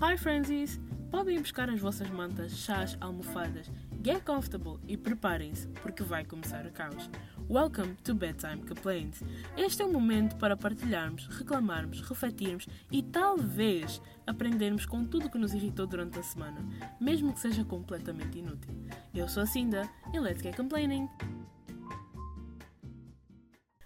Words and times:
Hi 0.00 0.18
Frenzies! 0.18 0.80
Podem 1.08 1.38
buscar 1.38 1.70
as 1.70 1.78
vossas 1.78 2.10
mantas, 2.10 2.50
chás, 2.50 2.98
almofadas, 3.00 3.70
get 4.02 4.24
comfortable 4.24 4.80
e 4.88 4.96
preparem-se 4.96 5.68
porque 5.68 6.02
vai 6.02 6.24
começar 6.24 6.66
o 6.66 6.72
caos. 6.72 7.08
Welcome 7.48 7.94
to 8.02 8.12
Bedtime 8.12 8.66
Complaints. 8.66 9.22
Este 9.56 9.82
é 9.82 9.84
o 9.84 9.92
momento 9.92 10.34
para 10.36 10.56
partilharmos, 10.56 11.28
reclamarmos, 11.28 12.00
refletirmos 12.00 12.66
e 12.90 13.04
talvez 13.04 14.02
aprendermos 14.26 14.84
com 14.84 15.06
tudo 15.06 15.30
que 15.30 15.38
nos 15.38 15.54
irritou 15.54 15.86
durante 15.86 16.18
a 16.18 16.24
semana, 16.24 16.58
mesmo 17.00 17.32
que 17.32 17.38
seja 17.38 17.64
completamente 17.64 18.40
inútil. 18.40 18.74
Eu 19.14 19.28
sou 19.28 19.44
a 19.44 19.46
Cinda 19.46 19.88
e 20.12 20.18
let's 20.18 20.42
get 20.42 20.56
complaining! 20.56 21.08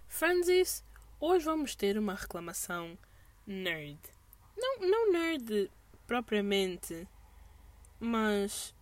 Francis, 0.06 0.82
hoje 1.20 1.44
vamos 1.44 1.76
ter 1.76 1.98
uma 1.98 2.14
reclamação 2.14 2.96
nerd. 3.46 4.00
Não, 4.56 4.80
não 4.80 5.12
nerd 5.12 5.70
propriamente, 6.08 7.06
mas 8.00 8.74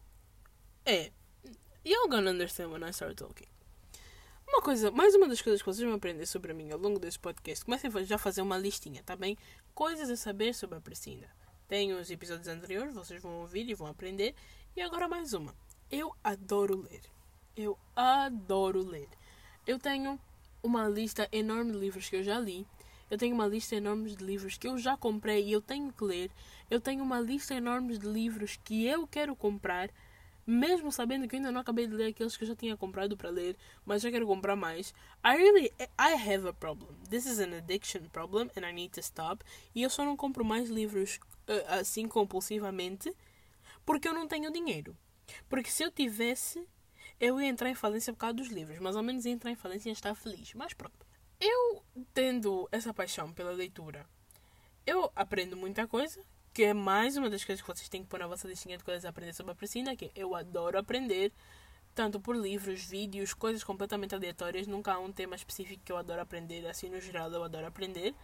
é. 0.87 1.11
You're 1.85 2.09
gonna 2.09 2.31
understand 2.31 2.71
when 2.71 2.85
I 2.85 2.91
start 2.91 3.17
talking. 3.17 3.49
Uma 4.47 4.63
coisa, 4.63 4.93
mais 4.93 5.13
uma 5.17 5.29
das 5.29 5.43
coisas 5.43 5.61
que 5.61 5.67
vocês 5.67 5.85
vão 5.85 5.97
aprender 5.97 6.25
sobre 6.25 6.55
mim 6.55 6.71
ao 6.71 6.79
longo 6.79 7.01
deste 7.01 7.19
podcast, 7.19 7.65
comecem 7.65 7.91
já 8.05 8.15
a 8.15 8.19
fazer 8.19 8.43
uma 8.43 8.57
listinha, 8.57 9.03
tá 9.03 9.17
bem? 9.17 9.37
Coisas 9.75 10.09
a 10.09 10.17
saber 10.17 10.55
sobre 10.55 10.79
a 10.79 10.81
Priscila. 10.81 11.27
Tem 11.67 11.93
os 11.93 12.11
episódios 12.11 12.47
anteriores, 12.47 12.95
vocês 12.95 13.21
vão 13.21 13.41
ouvir 13.41 13.69
e 13.69 13.75
vão 13.75 13.89
aprender. 13.89 14.35
E 14.77 14.81
agora 14.81 15.09
mais 15.09 15.33
uma. 15.33 15.53
Eu 15.91 16.15
adoro 16.23 16.81
ler. 16.81 17.03
Eu 17.57 17.77
adoro 17.97 18.83
ler. 18.83 19.09
Eu 19.67 19.81
tenho 19.81 20.19
uma 20.63 20.89
lista 20.89 21.29
enorme 21.33 21.73
de 21.73 21.79
livros 21.79 22.09
que 22.09 22.17
eu 22.17 22.23
já 22.23 22.39
li. 22.39 22.65
Eu 23.11 23.17
tenho 23.17 23.35
uma 23.35 23.47
lista 23.47 23.77
enorme 23.77 24.15
de 24.15 24.25
livros 24.25 24.59
que 24.59 24.67
eu 24.67 24.77
já 24.79 24.97
comprei 24.97 25.45
e 25.45 25.53
eu 25.53 25.61
tenho 25.61 25.93
que 25.93 26.05
ler. 26.05 26.31
Eu 26.71 26.81
tenho 26.81 27.03
uma 27.03 27.21
lista 27.21 27.55
enorme 27.55 27.97
de 27.97 28.07
livros 28.07 28.59
que 28.65 28.85
eu 28.85 29.07
quero 29.07 29.37
comprar, 29.37 29.91
mesmo 30.45 30.91
sabendo 30.91 31.29
que 31.29 31.37
eu 31.37 31.39
ainda 31.39 31.53
não 31.53 31.61
acabei 31.61 31.87
de 31.87 31.95
ler 31.95 32.09
aqueles 32.09 32.37
que 32.37 32.45
eu 32.45 32.49
já 32.49 32.57
tinha 32.57 32.77
comprado 32.77 33.17
para 33.17 33.31
ler, 33.31 33.57
mas 33.85 34.03
já 34.03 34.11
quero 34.11 34.27
comprar 34.27 34.57
mais. 34.57 34.93
I 35.25 35.37
really 35.37 35.73
I 35.99 36.15
have 36.15 36.49
a 36.49 36.53
problem. 36.53 36.97
This 37.09 37.27
is 37.27 37.39
an 37.39 37.57
addiction 37.57 38.09
problem 38.13 38.51
and 38.57 38.69
I 38.69 38.73
need 38.73 38.93
to 38.95 39.01
stop. 39.01 39.45
E 39.75 39.83
eu 39.83 39.91
só 39.91 40.05
não 40.05 40.17
compro 40.17 40.45
mais 40.45 40.69
livros 40.69 41.21
uh, 41.49 41.79
assim 41.79 42.09
compulsivamente 42.09 43.15
porque 43.85 44.09
eu 44.09 44.15
não 44.15 44.27
tenho 44.27 44.53
dinheiro. 44.53 44.97
Porque 45.49 45.71
se 45.71 45.85
eu 45.85 45.91
tivesse, 45.93 46.67
eu 47.21 47.41
ia 47.41 47.49
entrar 47.49 47.71
em 47.71 47.75
falência 47.75 48.13
por 48.13 48.19
causa 48.19 48.35
dos 48.35 48.49
livros, 48.49 48.79
mas 48.81 48.97
ao 48.97 49.03
menos 49.03 49.25
ia 49.25 49.33
entrar 49.33 49.51
em 49.51 49.57
falência 49.57 49.89
e 49.89 49.93
estar 49.93 50.15
feliz. 50.17 50.53
Mas 50.55 50.75
pronto. 50.75 51.06
Eu, 51.41 51.83
tendo 52.15 52.69
essa 52.73 52.95
paixão 52.95 53.33
pela 53.33 53.51
leitura, 53.51 54.07
eu 54.87 55.11
aprendo 55.15 55.57
muita 55.57 55.87
coisa, 55.87 56.21
que 56.53 56.65
é 56.65 56.73
mais 56.73 57.17
uma 57.17 57.29
das 57.29 57.45
coisas 57.45 57.61
que 57.61 57.69
vocês 57.69 57.89
têm 57.89 58.03
que 58.03 58.09
pôr 58.09 58.21
na 58.21 58.27
vossa 58.27 58.49
listinha 58.49 58.79
de 58.79 58.85
coisas 58.85 59.05
a 59.05 59.11
aprender 59.11 59.35
sobre 59.35 59.53
a 59.53 59.55
Priscila, 59.55 59.95
que 59.95 60.11
eu 60.15 60.35
adoro 60.35 60.79
aprender, 60.79 61.33
tanto 61.95 62.19
por 62.19 62.35
livros, 62.35 62.85
vídeos, 62.85 63.35
coisas 63.35 63.63
completamente 63.63 64.15
aleatórias. 64.15 64.67
Nunca 64.67 64.95
há 64.95 64.99
um 64.99 65.13
tema 65.13 65.37
específico 65.37 65.83
que 65.85 65.93
eu 65.93 65.99
adoro 65.99 66.23
aprender, 66.23 66.67
assim 66.67 66.89
no 66.89 67.01
geral 67.01 67.31
eu 67.31 67.45
adoro 67.45 67.67
aprender. 67.67 68.15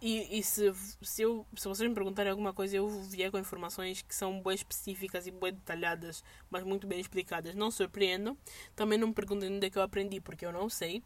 E, 0.00 0.38
e 0.38 0.42
se, 0.42 0.72
se, 1.00 1.22
eu, 1.22 1.46
se 1.56 1.68
vocês 1.68 1.88
me 1.88 1.94
perguntarem 1.94 2.30
alguma 2.30 2.52
coisa, 2.52 2.76
eu 2.76 2.88
vier 2.88 3.30
com 3.30 3.38
informações 3.38 4.02
que 4.02 4.14
são 4.14 4.42
bem 4.42 4.54
específicas 4.54 5.26
e 5.26 5.30
bem 5.30 5.52
detalhadas, 5.52 6.22
mas 6.50 6.64
muito 6.64 6.86
bem 6.86 7.00
explicadas. 7.00 7.54
Não 7.54 7.70
surpreendam. 7.70 8.36
Também 8.74 8.98
não 8.98 9.08
me 9.08 9.14
perguntem 9.14 9.54
onde 9.54 9.66
é 9.66 9.70
que 9.70 9.78
eu 9.78 9.82
aprendi, 9.82 10.20
porque 10.20 10.44
eu 10.44 10.52
não 10.52 10.68
sei. 10.68 11.02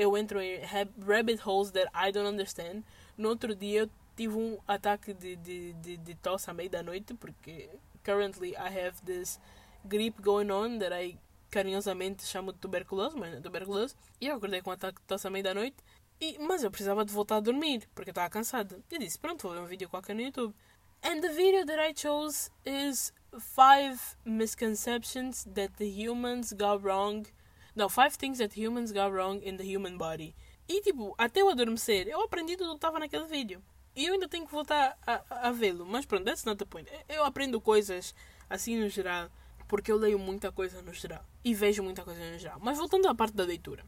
Eu 0.00 0.16
entro 0.16 0.40
em 0.40 0.58
rabbit 1.06 1.46
holes 1.46 1.72
that 1.72 1.90
I 1.94 2.10
don't 2.10 2.26
understand. 2.26 2.84
No 3.18 3.28
outro 3.28 3.54
dia 3.54 3.80
eu 3.80 3.90
tive 4.16 4.34
um 4.34 4.58
ataque 4.66 5.12
de, 5.12 5.36
de, 5.36 5.74
de, 5.74 5.98
de 5.98 6.14
tosse 6.14 6.48
à 6.48 6.54
meia 6.54 6.70
da 6.70 6.82
noite, 6.82 7.12
porque 7.12 7.68
currently 8.02 8.52
I 8.52 8.86
have 8.86 8.94
this 9.04 9.38
gripe 9.84 10.22
going 10.22 10.50
on 10.50 10.78
that 10.78 10.94
I 10.94 11.18
carinhosamente 11.50 12.24
chamo 12.24 12.50
de 12.50 12.58
tuberculose, 12.58 13.14
mas 13.14 13.30
não 13.30 13.40
é 13.40 13.40
tuberculose. 13.42 13.94
E 14.18 14.28
eu 14.28 14.36
acordei 14.36 14.62
com 14.62 14.70
um 14.70 14.72
ataque 14.72 15.02
de 15.02 15.06
tosse 15.06 15.26
à 15.26 15.30
meia 15.30 15.42
da 15.42 15.52
noite. 15.52 15.76
E, 16.18 16.38
mas 16.38 16.64
eu 16.64 16.70
precisava 16.70 17.04
de 17.04 17.12
voltar 17.12 17.36
a 17.36 17.40
dormir, 17.40 17.86
porque 17.94 18.08
eu 18.08 18.12
estava 18.12 18.30
cansada. 18.30 18.80
E 18.90 18.98
disse, 18.98 19.18
pronto, 19.18 19.42
vou 19.42 19.52
ver 19.52 19.60
um 19.60 19.66
vídeo 19.66 19.86
qualquer 19.90 20.14
no 20.14 20.22
YouTube. 20.22 20.54
And 21.02 21.20
the 21.20 21.28
video 21.28 21.66
that 21.66 21.78
I 21.78 21.92
chose 21.92 22.50
is 22.64 23.12
five 23.38 24.00
misconceptions 24.24 25.44
that 25.54 25.74
the 25.76 25.84
humans 25.86 26.54
got 26.54 26.82
wrong. 26.82 27.26
No, 27.74 27.88
five 27.88 28.16
things 28.16 28.38
that 28.38 28.58
humans 28.58 28.92
got 28.92 29.12
wrong 29.12 29.40
in 29.42 29.56
the 29.56 29.64
human 29.64 29.96
body. 29.96 30.34
E 30.68 30.80
tipo, 30.82 31.14
até 31.18 31.40
eu 31.40 31.48
adormecer, 31.48 32.08
eu 32.08 32.22
aprendi 32.22 32.56
tudo 32.56 32.70
o 32.70 32.72
que 32.72 32.78
estava 32.78 32.98
naquele 32.98 33.26
vídeo. 33.26 33.62
E 33.94 34.06
eu 34.06 34.14
ainda 34.14 34.28
tenho 34.28 34.46
que 34.46 34.52
voltar 34.52 34.96
a, 35.06 35.22
a, 35.28 35.48
a 35.48 35.52
vê-lo. 35.52 35.84
Mas 35.84 36.06
pronto, 36.06 36.24
that's 36.24 36.44
not 36.44 36.58
the 36.58 36.64
point. 36.64 36.88
Eu 37.08 37.24
aprendo 37.24 37.60
coisas 37.60 38.14
assim 38.48 38.78
no 38.78 38.88
geral, 38.88 39.28
porque 39.68 39.90
eu 39.90 39.96
leio 39.96 40.18
muita 40.18 40.52
coisa 40.52 40.80
no 40.82 40.92
geral. 40.92 41.24
E 41.44 41.54
vejo 41.54 41.82
muita 41.82 42.04
coisa 42.04 42.20
no 42.20 42.38
geral. 42.38 42.58
Mas 42.60 42.78
voltando 42.78 43.08
à 43.08 43.14
parte 43.14 43.34
da 43.34 43.44
leitura. 43.44 43.84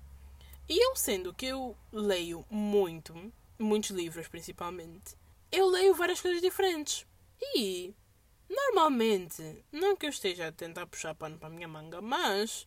E 0.68 0.84
eu 0.84 0.96
sendo 0.96 1.34
que 1.34 1.46
eu 1.46 1.76
leio 1.92 2.44
muito, 2.50 3.14
muitos 3.58 3.90
livros 3.90 4.28
principalmente, 4.28 5.16
eu 5.50 5.68
leio 5.68 5.94
várias 5.94 6.20
coisas 6.20 6.40
diferentes. 6.40 7.06
E 7.54 7.94
normalmente, 8.48 9.64
não 9.70 9.96
que 9.96 10.06
eu 10.06 10.10
esteja 10.10 10.48
a 10.48 10.52
tentar 10.52 10.86
puxar 10.86 11.14
pano 11.14 11.38
para 11.38 11.48
a 11.48 11.50
minha 11.50 11.68
manga, 11.68 12.00
mas 12.00 12.66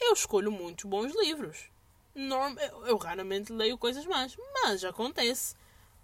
eu 0.00 0.12
escolho 0.12 0.50
muitos 0.50 0.84
bons 0.84 1.14
livros. 1.14 1.70
Eu, 2.86 2.96
raramente 2.96 3.52
leio 3.52 3.76
coisas 3.76 4.06
más, 4.06 4.36
mas 4.52 4.84
acontece. 4.84 5.56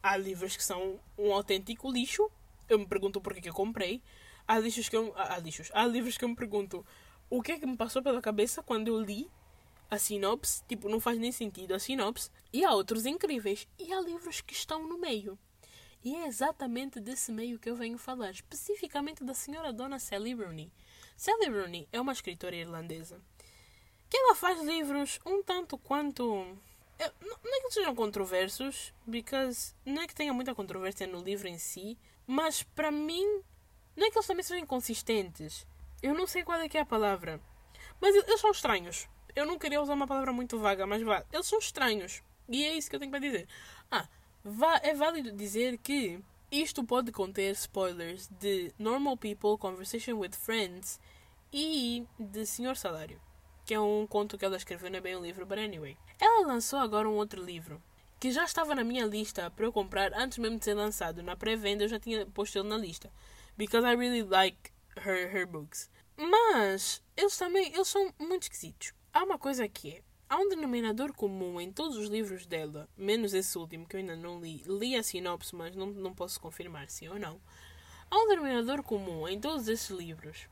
Há 0.03 0.17
livros 0.17 0.57
que 0.57 0.65
são 0.65 0.99
um 1.17 1.33
autêntico 1.33 1.91
lixo. 1.91 2.31
Eu 2.69 2.79
me 2.79 2.87
pergunto 2.87 3.21
porquê 3.21 3.41
que 3.41 3.49
eu 3.49 3.55
comprei. 3.55 4.03
Há 4.47 4.59
lixos 4.59 4.89
que 4.89 4.97
eu, 4.97 5.13
há 5.17 5.39
lixos. 5.39 5.71
Há 5.73 5.87
livros 5.87 6.19
que 6.19 6.25
eu 6.25 6.29
me 6.29 6.35
pergunto 6.35 6.85
o 7.29 7.41
que 7.43 7.53
é 7.53 7.59
que 7.59 7.67
me 7.67 7.77
passou 7.77 8.03
pela 8.03 8.21
cabeça 8.21 8.63
quando 8.63 8.89
eu 8.89 9.01
li 9.01 9.31
a 9.89 9.99
sinopse, 9.99 10.63
tipo, 10.69 10.89
não 10.89 11.01
faz 11.01 11.19
nem 11.19 11.33
sentido 11.33 11.75
a 11.75 11.79
sinopse, 11.79 12.31
e 12.53 12.65
há 12.65 12.73
outros 12.73 13.07
incríveis, 13.07 13.67
e 13.77 13.93
há 13.93 14.01
livros 14.01 14.41
que 14.41 14.53
estão 14.53 14.87
no 14.87 14.99
meio. 14.99 15.37
E 16.03 16.15
é 16.15 16.27
exatamente 16.27 17.01
desse 17.01 17.33
meio 17.33 17.59
que 17.59 17.69
eu 17.69 17.77
venho 17.77 17.99
falar, 17.99 18.31
especificamente 18.31 19.25
da 19.25 19.35
senhora 19.35 19.73
Dona 19.73 19.99
Sally 19.99 20.33
Rooney. 20.33 20.73
Sally 21.17 21.51
Rooney 21.51 21.89
é 21.93 22.01
uma 22.01 22.13
escritora 22.13 22.55
irlandesa 22.55 23.21
que 24.11 24.17
ela 24.17 24.35
faz 24.35 24.61
livros 24.61 25.21
um 25.25 25.43
tanto 25.43 25.79
quanto. 25.79 26.25
Não 26.25 27.57
é 27.57 27.61
que 27.63 27.71
sejam 27.71 27.95
controversos, 27.95 28.93
because 29.07 29.75
não 29.87 30.03
é 30.03 30.07
que 30.07 30.15
tenha 30.15 30.35
muita 30.35 30.55
controvérsia 30.55 31.07
no 31.07 31.23
livro 31.23 31.49
em 31.49 31.57
si, 31.57 31.97
mas 32.27 32.63
para 32.63 32.91
mim, 32.91 33.43
não 33.97 34.07
é 34.07 34.11
que 34.11 34.19
eles 34.19 34.27
também 34.27 34.43
sejam 34.43 34.63
inconsistentes. 34.63 35.67
Eu 36.03 36.15
não 36.15 36.27
sei 36.27 36.43
qual 36.43 36.61
é 36.61 36.69
que 36.69 36.77
é 36.77 36.81
a 36.81 36.87
palavra, 36.87 37.41
mas 38.01 38.15
eles 38.15 38.41
são 38.41 38.51
estranhos. 38.51 39.09
Eu 39.35 39.47
não 39.47 39.59
queria 39.59 39.81
usar 39.81 39.95
uma 39.95 40.07
palavra 40.07 40.33
muito 40.33 40.59
vaga, 40.59 40.87
mas 40.87 41.03
vá. 41.03 41.25
Eles 41.33 41.47
são 41.47 41.59
estranhos. 41.59 42.23
E 42.49 42.65
é 42.65 42.75
isso 42.75 42.91
que 42.91 42.97
eu 42.97 43.01
tenho 43.01 43.13
para 43.13 43.21
dizer. 43.21 43.47
Ah, 43.91 44.09
vá, 44.45 44.81
é 44.83 44.93
válido 44.93 45.31
dizer 45.31 45.79
que 45.79 46.21
isto 46.51 46.83
pode 46.83 47.13
conter 47.13 47.53
spoilers 47.53 48.29
de 48.41 48.75
Normal 48.77 49.17
People, 49.17 49.57
Conversation 49.57 50.15
with 50.19 50.33
Friends 50.33 50.99
e 51.53 52.05
de 52.19 52.45
Senhor 52.45 52.77
Salário, 52.77 53.21
que 53.71 53.75
é 53.75 53.81
um 53.81 54.05
conto 54.05 54.37
que 54.37 54.45
ela 54.45 54.57
escreveu, 54.57 54.91
não 54.91 54.99
é 54.99 55.01
bem 55.01 55.17
um 55.17 55.23
livro, 55.23 55.47
but 55.47 55.57
anyway. 55.57 55.97
Ela 56.19 56.45
lançou 56.45 56.81
agora 56.81 57.09
um 57.09 57.15
outro 57.15 57.41
livro 57.41 57.81
que 58.19 58.33
já 58.33 58.43
estava 58.43 58.75
na 58.75 58.83
minha 58.83 59.07
lista 59.07 59.49
para 59.49 59.65
eu 59.65 59.73
comprar 59.73 60.13
antes 60.13 60.39
mesmo 60.39 60.59
de 60.59 60.65
ser 60.65 60.75
lançado. 60.75 61.23
Na 61.23 61.37
pré-venda 61.37 61.85
eu 61.85 61.89
já 61.89 62.01
tinha 62.01 62.27
posto 62.27 62.59
ele 62.59 62.67
na 62.67 62.77
lista. 62.77 63.13
Because 63.57 63.87
I 63.87 63.95
really 63.95 64.25
like 64.25 64.73
her, 64.97 65.33
her 65.33 65.47
books. 65.47 65.89
Mas 66.17 67.01
eles 67.17 67.39
também 67.39 67.73
eles 67.73 67.87
são 67.87 68.13
muito 68.19 68.43
esquisitos. 68.43 68.93
Há 69.15 69.23
uma 69.23 69.39
coisa 69.39 69.69
que 69.69 69.91
é. 69.91 70.03
Há 70.29 70.37
um 70.39 70.49
denominador 70.49 71.13
comum 71.13 71.61
em 71.61 71.71
todos 71.71 71.97
os 71.97 72.09
livros 72.09 72.47
dela, 72.47 72.89
menos 72.97 73.35
esse 73.35 73.57
último 73.57 73.87
que 73.87 73.95
eu 73.95 74.01
ainda 74.01 74.17
não 74.17 74.41
li. 74.41 74.65
Li 74.67 74.97
a 74.97 75.03
sinopse, 75.05 75.55
mas 75.55 75.77
não, 75.77 75.87
não 75.87 76.13
posso 76.13 76.41
confirmar 76.41 76.91
se 76.91 77.09
ou 77.09 77.21
não. 77.21 77.41
Há 78.11 78.19
um 78.19 78.27
denominador 78.27 78.83
comum 78.83 79.29
em 79.29 79.39
todos 79.39 79.69
esses 79.69 79.91
livros, 79.91 80.49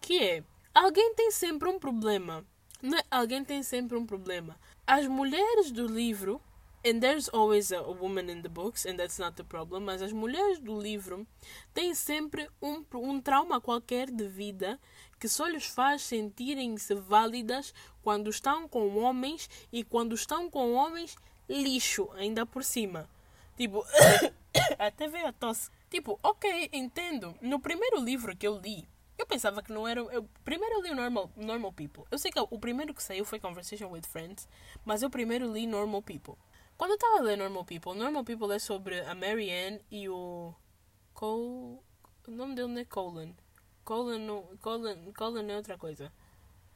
que 0.00 0.22
é 0.22 0.44
alguém 0.74 1.14
tem 1.14 1.30
sempre 1.30 1.68
um 1.68 1.78
problema. 1.78 2.44
Não 2.82 2.98
é? 2.98 3.02
Alguém 3.10 3.44
tem 3.44 3.62
sempre 3.62 3.96
um 3.96 4.04
problema. 4.04 4.58
As 4.86 5.06
mulheres 5.06 5.70
do 5.70 5.86
livro, 5.86 6.40
and 6.84 7.00
there's 7.00 7.30
always 7.32 7.72
a 7.72 7.80
woman 7.80 8.30
in 8.30 8.42
the 8.42 8.48
books, 8.48 8.84
and 8.84 8.96
that's 8.96 9.18
not 9.18 9.36
the 9.36 9.44
problem, 9.44 9.82
mas 9.82 10.02
as 10.02 10.12
mulheres 10.12 10.58
do 10.58 10.78
livro 10.78 11.26
têm 11.72 11.94
sempre 11.94 12.48
um, 12.60 12.84
um 12.94 13.20
trauma 13.20 13.60
qualquer 13.60 14.10
de 14.10 14.28
vida 14.28 14.78
que 15.18 15.28
só 15.28 15.46
lhes 15.46 15.64
faz 15.64 16.02
sentirem-se 16.02 16.94
válidas 16.94 17.72
quando 18.02 18.28
estão 18.28 18.68
com 18.68 18.98
homens 18.98 19.48
e 19.72 19.82
quando 19.82 20.14
estão 20.14 20.50
com 20.50 20.74
homens 20.74 21.16
lixo, 21.48 22.10
ainda 22.14 22.44
por 22.44 22.62
cima. 22.62 23.08
Tipo, 23.56 23.82
até 24.78 25.08
veio 25.08 25.26
a 25.26 25.32
tosse. 25.32 25.70
Tipo, 25.90 26.18
ok, 26.22 26.70
entendo. 26.72 27.34
No 27.40 27.60
primeiro 27.60 28.00
livro 28.00 28.36
que 28.36 28.46
eu 28.46 28.58
li, 28.58 28.86
eu 29.16 29.26
pensava 29.26 29.62
que 29.62 29.72
não 29.72 29.86
era. 29.86 30.00
Eu, 30.00 30.28
primeiro 30.44 30.76
eu 30.76 30.82
li 30.82 30.90
o 30.90 30.96
Normal, 30.96 31.30
Normal 31.36 31.72
People. 31.72 32.04
Eu 32.10 32.18
sei 32.18 32.30
que 32.30 32.38
o 32.38 32.58
primeiro 32.58 32.92
que 32.92 33.02
saiu 33.02 33.24
foi 33.24 33.38
Conversation 33.38 33.88
with 33.88 34.02
Friends, 34.02 34.48
mas 34.84 35.02
eu 35.02 35.10
primeiro 35.10 35.52
li 35.52 35.66
Normal 35.66 36.02
People. 36.02 36.34
Quando 36.76 36.90
eu 36.90 36.96
estava 36.96 37.18
a 37.18 37.22
ler 37.22 37.36
Normal 37.36 37.64
People, 37.64 37.94
Normal 37.94 38.24
People 38.24 38.52
é 38.52 38.58
sobre 38.58 39.00
a 39.00 39.14
Marianne 39.14 39.80
e 39.90 40.08
o. 40.08 40.54
Cole. 41.12 41.78
O 42.26 42.30
nome 42.30 42.54
dele 42.54 42.68
não 42.68 42.80
é 42.80 42.84
Colin. 42.84 43.34
Colin, 43.84 44.26
Colin, 44.60 45.12
Colin 45.12 45.50
é 45.50 45.56
outra 45.56 45.78
coisa. 45.78 46.12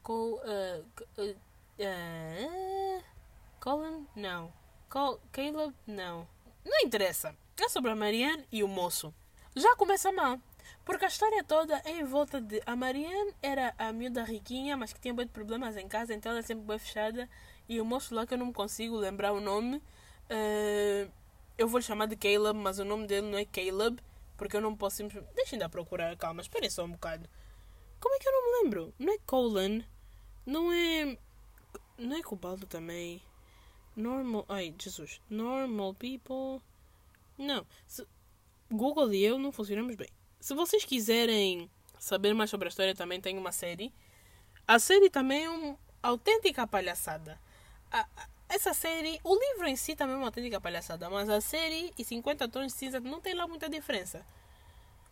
Col, 0.01 0.35
uh, 0.35 0.85
uh, 1.17 1.37
uh, 1.79 3.03
Colin? 3.59 4.07
Não. 4.15 4.53
Col, 4.89 5.19
Caleb? 5.31 5.75
Não. 5.85 6.27
Não 6.65 6.79
interessa. 6.83 7.35
É 7.59 7.67
sobre 7.67 7.91
a 7.91 7.95
Marianne 7.95 8.47
e 8.51 8.63
o 8.63 8.67
moço. 8.67 9.13
Já 9.55 9.75
começa 9.75 10.11
mal. 10.11 10.39
Porque 10.89 11.05
a 11.05 11.07
história 11.07 11.43
toda 11.43 11.79
é 11.85 11.99
em 11.99 12.03
volta 12.03 12.41
de. 12.41 12.63
A 12.65 12.75
Marianne 12.75 13.31
era 13.43 13.75
a 13.77 13.93
miúda 13.93 14.23
riquinha, 14.23 14.75
mas 14.75 14.91
que 14.91 14.99
tinha 14.99 15.13
muitos 15.13 15.31
problemas 15.31 15.77
em 15.77 15.87
casa, 15.87 16.15
então 16.15 16.31
ela 16.31 16.39
é 16.39 16.41
sempre 16.41 16.65
bem 16.65 16.79
fechada. 16.79 17.29
E 17.67 17.79
o 17.79 17.85
moço 17.85 18.15
lá 18.15 18.25
que 18.25 18.33
eu 18.33 18.39
não 18.39 18.51
consigo 18.51 18.97
lembrar 18.97 19.31
o 19.31 19.39
nome. 19.39 19.77
Uh, 19.77 21.11
eu 21.59 21.67
vou 21.67 21.77
lhe 21.77 21.85
chamar 21.85 22.07
de 22.07 22.15
Caleb, 22.15 22.57
mas 22.57 22.79
o 22.79 22.83
nome 22.83 23.05
dele 23.05 23.29
não 23.29 23.37
é 23.37 23.45
Caleb. 23.45 24.01
Porque 24.35 24.57
eu 24.57 24.61
não 24.61 24.75
posso 24.75 24.95
simplesmente. 24.95 25.31
Deixa 25.35 25.55
ainda 25.55 25.69
procurar, 25.69 26.17
calma, 26.17 26.41
espere 26.41 26.67
só 26.71 26.85
um 26.85 26.91
bocado. 26.93 27.29
Como 27.99 28.15
é 28.15 28.17
que 28.17 28.27
eu 28.27 28.31
não 28.31 28.41
me 28.41 28.63
lembro? 28.63 28.93
Não 28.97 29.13
é 29.13 29.17
Colin? 29.27 29.85
Não 30.43 30.73
é. 30.73 31.17
Não 31.99 32.17
é 32.17 32.23
Cobalto 32.23 32.65
também? 32.65 33.21
Normal. 33.95 34.43
Ai, 34.49 34.73
Jesus. 34.75 35.21
Normal 35.29 35.93
people. 35.93 36.65
Não. 37.37 37.63
Google 38.71 39.13
e 39.13 39.23
eu 39.23 39.37
não 39.37 39.51
funcionamos 39.51 39.95
bem. 39.95 40.09
Se 40.39 40.53
vocês 40.53 40.85
quiserem 40.85 41.69
saber 41.99 42.33
mais 42.33 42.49
sobre 42.49 42.67
a 42.67 42.69
história, 42.69 42.95
também 42.95 43.19
tem 43.19 43.37
uma 43.37 43.51
série. 43.51 43.93
A 44.65 44.79
série 44.79 45.09
também 45.09 45.43
é 45.43 45.49
uma 45.49 45.77
autêntica 46.01 46.65
palhaçada. 46.65 47.39
A, 47.91 48.01
a, 48.01 48.27
essa 48.47 48.73
série, 48.73 49.19
o 49.23 49.35
livro 49.35 49.67
em 49.67 49.75
si 49.75 49.95
também 49.95 50.15
é 50.15 50.17
uma 50.17 50.27
autêntica 50.27 50.61
palhaçada, 50.61 51.09
mas 51.09 51.29
a 51.29 51.41
série 51.41 51.93
e 51.97 52.03
50 52.05 52.47
tons 52.47 52.67
de 52.67 52.79
cinza 52.79 52.99
não 52.99 53.19
tem 53.19 53.33
lá 53.33 53.47
muita 53.47 53.69
diferença. 53.69 54.25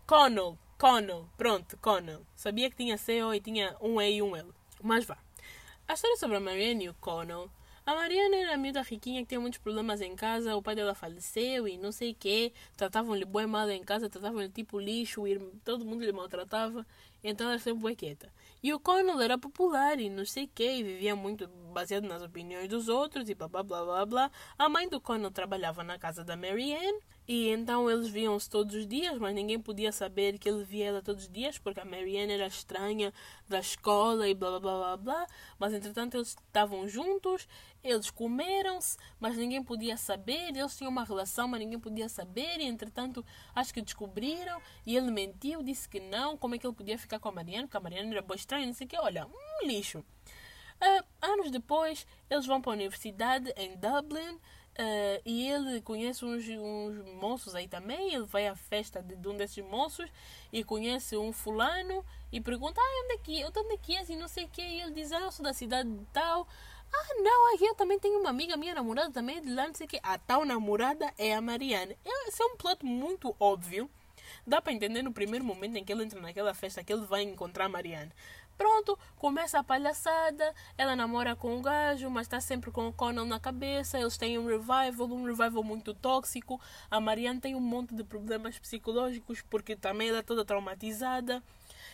Connell, 0.05 0.57
Connell, 0.77 1.27
pronto, 1.37 1.77
Connell. 1.77 2.25
Sabia 2.35 2.69
que 2.69 2.77
tinha 2.77 2.97
C-O 2.97 3.33
e 3.33 3.41
tinha 3.41 3.75
um 3.81 4.01
E 4.01 4.09
e 4.11 4.21
um 4.21 4.35
L. 4.35 4.53
Mas 4.81 5.03
vá. 5.03 5.17
A 5.87 5.93
história 5.93 6.17
sobre 6.17 6.37
a 6.37 6.39
Marianne 6.39 6.85
e 6.85 6.89
o 6.89 6.93
Connell 6.95 7.49
a 7.87 7.95
Mariana 7.95 8.35
era 8.35 8.53
a 8.55 8.57
miúda 8.57 8.81
riquinha 8.81 9.21
que 9.21 9.29
tinha 9.29 9.39
muitos 9.39 9.59
problemas 9.59 10.01
em 10.01 10.13
casa, 10.13 10.57
o 10.57 10.61
pai 10.61 10.75
dela 10.75 10.93
faleceu 10.93 11.65
e 11.69 11.77
não 11.77 11.89
sei 11.89 12.11
o 12.11 12.15
quê. 12.15 12.51
Tratavam-lhe 12.75 13.23
bem 13.23 13.47
mal 13.47 13.69
em 13.69 13.81
casa, 13.81 14.09
tratavam-lhe 14.09 14.49
tipo 14.49 14.77
lixo, 14.77 15.23
todo 15.63 15.85
mundo 15.85 16.03
lhe 16.03 16.11
maltratava. 16.11 16.85
Então 17.23 17.47
ela 17.47 17.57
sempre 17.59 17.81
foi 17.81 17.95
quieta. 17.95 18.29
E 18.61 18.73
o 18.73 18.79
Connell 18.79 19.21
era 19.21 19.37
popular 19.37 19.99
e 19.99 20.09
não 20.09 20.25
sei 20.25 20.43
o 20.43 20.49
quê, 20.53 20.79
e 20.79 20.83
vivia 20.83 21.15
muito 21.15 21.47
baseado 21.73 22.03
nas 22.03 22.21
opiniões 22.21 22.67
dos 22.67 22.89
outros 22.89 23.29
e 23.29 23.35
blá 23.35 23.47
blá 23.47 23.63
blá 23.63 23.85
blá 23.85 24.05
blá. 24.05 24.31
A 24.57 24.67
mãe 24.67 24.89
do 24.89 24.99
Connell 24.99 25.31
trabalhava 25.31 25.81
na 25.83 25.97
casa 25.97 26.25
da 26.25 26.35
Marianne 26.35 26.99
e 27.27 27.49
então 27.49 27.89
eles 27.91 28.07
viam-se 28.07 28.49
todos 28.49 28.73
os 28.73 28.87
dias, 28.87 29.17
mas 29.17 29.35
ninguém 29.35 29.59
podia 29.59 29.91
saber 29.91 30.39
que 30.39 30.47
ele 30.47 30.63
via 30.63 30.85
ela 30.85 31.01
todos 31.01 31.23
os 31.23 31.29
dias, 31.29 31.59
porque 31.59 31.79
a 31.81 31.85
Marianne 31.85 32.33
era 32.33 32.47
estranha 32.47 33.13
da 33.49 33.59
escola 33.59 34.27
e 34.29 34.33
blá 34.33 34.51
blá 34.51 34.59
blá 34.59 34.77
blá 34.77 34.97
blá. 34.97 35.27
Mas 35.59 35.73
entretanto 35.73 36.15
eles 36.15 36.29
estavam 36.29 36.87
juntos, 36.87 37.47
eles 37.89 38.09
comeram-se, 38.09 38.97
mas 39.19 39.37
ninguém 39.37 39.63
podia 39.63 39.97
saber. 39.97 40.55
Eles 40.55 40.75
tinham 40.75 40.91
uma 40.91 41.03
relação, 41.03 41.47
mas 41.47 41.59
ninguém 41.59 41.79
podia 41.79 42.09
saber. 42.09 42.59
E 42.59 42.65
entretanto 42.65 43.25
acho 43.55 43.73
que 43.73 43.81
descobriram. 43.81 44.61
E 44.85 44.95
ele 44.95 45.11
mentiu, 45.11 45.63
disse 45.63 45.87
que 45.87 45.99
não. 45.99 46.37
Como 46.37 46.55
é 46.55 46.57
que 46.57 46.67
ele 46.67 46.75
podia 46.75 46.97
ficar 46.97 47.19
com 47.19 47.29
a 47.29 47.31
Marianne? 47.31 47.63
Porque 47.63 47.77
a 47.77 47.81
Marianne 47.81 48.11
era 48.11 48.21
boa 48.21 48.35
estranha, 48.35 48.65
não 48.65 48.73
sei 48.73 48.85
o 48.85 48.89
que. 48.89 48.97
Olha, 48.97 49.25
um 49.25 49.67
lixo. 49.67 49.99
Uh, 49.99 51.03
anos 51.21 51.49
depois, 51.49 52.05
eles 52.29 52.45
vão 52.45 52.61
para 52.61 52.71
a 52.71 52.75
universidade 52.75 53.51
em 53.57 53.75
Dublin. 53.77 54.39
Uh, 54.77 55.17
e 55.25 55.49
ele 55.49 55.81
conhece 55.81 56.23
uns, 56.23 56.47
uns 56.47 57.03
moços 57.15 57.55
aí 57.55 57.67
também. 57.67 58.13
Ele 58.13 58.25
vai 58.25 58.47
à 58.47 58.55
festa 58.55 59.01
de, 59.01 59.15
de, 59.15 59.27
um 59.27 59.35
desses 59.35 59.65
moços 59.65 60.07
e 60.53 60.63
conhece 60.63 61.17
um 61.17 61.33
fulano 61.33 62.05
e 62.31 62.39
pergunta: 62.39 62.79
Ah, 62.79 63.03
onde 63.03 63.13
é 63.13 63.17
que, 63.17 63.43
onde 63.43 63.73
é 63.73 63.77
que 63.77 63.95
és? 63.95 64.07
E 64.09 64.15
não 64.15 64.27
sei 64.27 64.45
o 64.45 64.49
que. 64.49 64.61
E 64.61 64.81
ele 64.81 64.91
diz: 64.91 65.11
Ah, 65.11 65.21
eu 65.21 65.31
sou 65.31 65.43
da 65.43 65.51
cidade 65.51 65.89
tal. 66.13 66.47
Ah, 66.93 67.13
não, 67.21 67.53
aqui 67.53 67.65
eu 67.65 67.75
também 67.75 67.99
tenho 67.99 68.19
uma 68.19 68.29
amiga, 68.29 68.57
minha 68.57 68.73
namorada 68.73 69.11
também 69.11 69.37
é 69.37 69.41
de 69.41 69.53
lá, 69.53 69.67
não 69.67 69.75
sei 69.75 69.85
o 69.85 69.89
que. 69.89 69.99
A 70.03 70.17
tal 70.17 70.45
namorada 70.45 71.13
é 71.17 71.33
a 71.33 71.41
Mariana. 71.41 71.95
Esse 72.05 72.41
é 72.41 72.45
um 72.45 72.57
plot 72.57 72.85
muito 72.85 73.35
óbvio. 73.39 73.89
Dá 74.45 74.61
para 74.61 74.73
entender 74.73 75.01
no 75.01 75.11
primeiro 75.11 75.45
momento 75.45 75.75
em 75.77 75.83
que 75.83 75.91
ele 75.91 76.03
entra 76.03 76.19
naquela 76.21 76.53
festa 76.53 76.83
que 76.83 76.91
ele 76.91 77.05
vai 77.05 77.23
encontrar 77.23 77.65
a 77.65 77.69
Mariana. 77.69 78.11
Pronto, 78.57 78.97
começa 79.17 79.59
a 79.59 79.63
palhaçada. 79.63 80.53
Ela 80.77 80.95
namora 80.95 81.35
com 81.35 81.57
o 81.57 81.61
gajo, 81.61 82.09
mas 82.09 82.25
está 82.25 82.41
sempre 82.41 82.71
com 82.71 82.87
o 82.87 82.93
Conan 82.93 83.25
na 83.25 83.39
cabeça. 83.39 83.99
Eles 83.99 84.17
têm 84.17 84.39
um 84.39 84.47
revival, 84.47 85.07
um 85.07 85.25
revival 85.25 85.63
muito 85.63 85.93
tóxico. 85.93 86.59
A 86.89 86.99
Marianne 86.99 87.39
tem 87.39 87.55
um 87.55 87.59
monte 87.59 87.93
de 87.93 88.03
problemas 88.03 88.57
psicológicos 88.57 89.41
porque 89.43 89.75
também 89.75 90.09
ela 90.09 90.19
é 90.19 90.23
toda 90.23 90.43
traumatizada. 90.43 91.43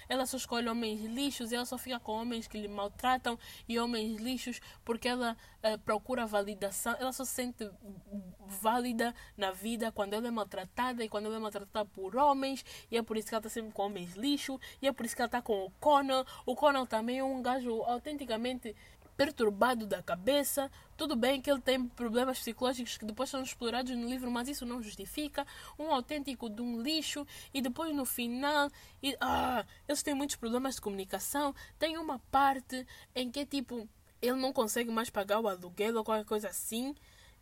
Ela 0.07 0.25
só 0.25 0.37
escolhe 0.37 0.67
homens 0.67 1.03
lixos 1.05 1.51
e 1.51 1.55
ela 1.55 1.65
só 1.65 1.77
fica 1.77 1.99
com 1.99 2.13
homens 2.13 2.47
que 2.47 2.57
lhe 2.57 2.67
maltratam 2.67 3.37
e 3.67 3.79
homens 3.79 4.19
lixos 4.19 4.59
porque 4.83 5.07
ela 5.07 5.37
uh, 5.63 5.77
procura 5.79 6.25
validação. 6.25 6.95
Ela 6.99 7.11
só 7.11 7.23
se 7.25 7.31
sente 7.31 7.69
válida 8.61 9.13
na 9.37 9.51
vida 9.51 9.91
quando 9.91 10.13
ela 10.13 10.27
é 10.27 10.31
maltratada 10.31 11.03
e 11.03 11.09
quando 11.09 11.25
ela 11.25 11.35
é 11.35 11.39
maltratada 11.39 11.85
por 11.85 12.15
homens. 12.15 12.63
E 12.91 12.97
é 12.97 13.01
por 13.01 13.17
isso 13.17 13.27
que 13.27 13.35
ela 13.35 13.39
está 13.39 13.49
sempre 13.49 13.71
com 13.71 13.83
homens 13.83 14.15
lixo. 14.15 14.59
E 14.81 14.87
é 14.87 14.91
por 14.91 15.05
isso 15.05 15.15
que 15.15 15.21
ela 15.21 15.27
está 15.27 15.41
com 15.41 15.65
o 15.65 15.71
Conan. 15.79 16.25
O 16.45 16.55
Conan 16.55 16.85
também 16.85 17.19
é 17.19 17.23
um 17.23 17.41
gajo 17.41 17.83
autenticamente 17.83 18.75
perturbado 19.15 19.85
da 19.85 20.01
cabeça. 20.01 20.71
Tudo 20.97 21.15
bem 21.15 21.41
que 21.41 21.49
ele 21.49 21.61
tem 21.61 21.87
problemas 21.87 22.39
psicológicos 22.39 22.97
que 22.97 23.05
depois 23.05 23.29
são 23.29 23.41
explorados 23.41 23.95
no 23.95 24.07
livro, 24.07 24.29
mas 24.31 24.47
isso 24.47 24.65
não 24.65 24.81
justifica. 24.81 25.45
Um 25.77 25.91
autêntico 25.91 26.49
de 26.49 26.61
um 26.61 26.81
lixo. 26.81 27.25
E 27.53 27.61
depois 27.61 27.95
no 27.95 28.05
final, 28.05 28.69
e, 29.01 29.15
ah, 29.19 29.65
eles 29.87 30.03
têm 30.03 30.13
muitos 30.13 30.35
problemas 30.35 30.75
de 30.75 30.81
comunicação. 30.81 31.53
Tem 31.77 31.97
uma 31.97 32.19
parte 32.31 32.85
em 33.15 33.29
que 33.29 33.45
tipo 33.45 33.87
ele 34.21 34.37
não 34.37 34.53
consegue 34.53 34.89
mais 34.89 35.09
pagar 35.09 35.39
o 35.39 35.47
aluguel 35.47 35.97
ou 35.97 36.03
qualquer 36.03 36.25
coisa 36.25 36.47
assim. 36.47 36.95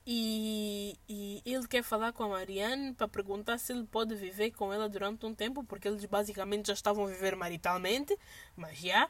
E, 0.06 0.97
e 1.07 1.41
ele 1.45 1.68
quer 1.68 1.83
falar 1.83 2.12
com 2.12 2.23
a 2.23 2.29
Marianne 2.29 2.94
para 2.95 3.07
perguntar 3.07 3.59
se 3.59 3.71
ele 3.71 3.85
pode 3.85 4.15
viver 4.15 4.50
com 4.51 4.73
ela 4.73 4.89
durante 4.89 5.25
um 5.27 5.33
tempo, 5.33 5.63
porque 5.63 5.88
eles 5.88 6.03
basicamente 6.06 6.68
já 6.68 6.73
estavam 6.73 7.06
a 7.06 7.07
viver 7.07 7.35
maritalmente, 7.35 8.18
mas 8.56 8.79
já 8.79 9.07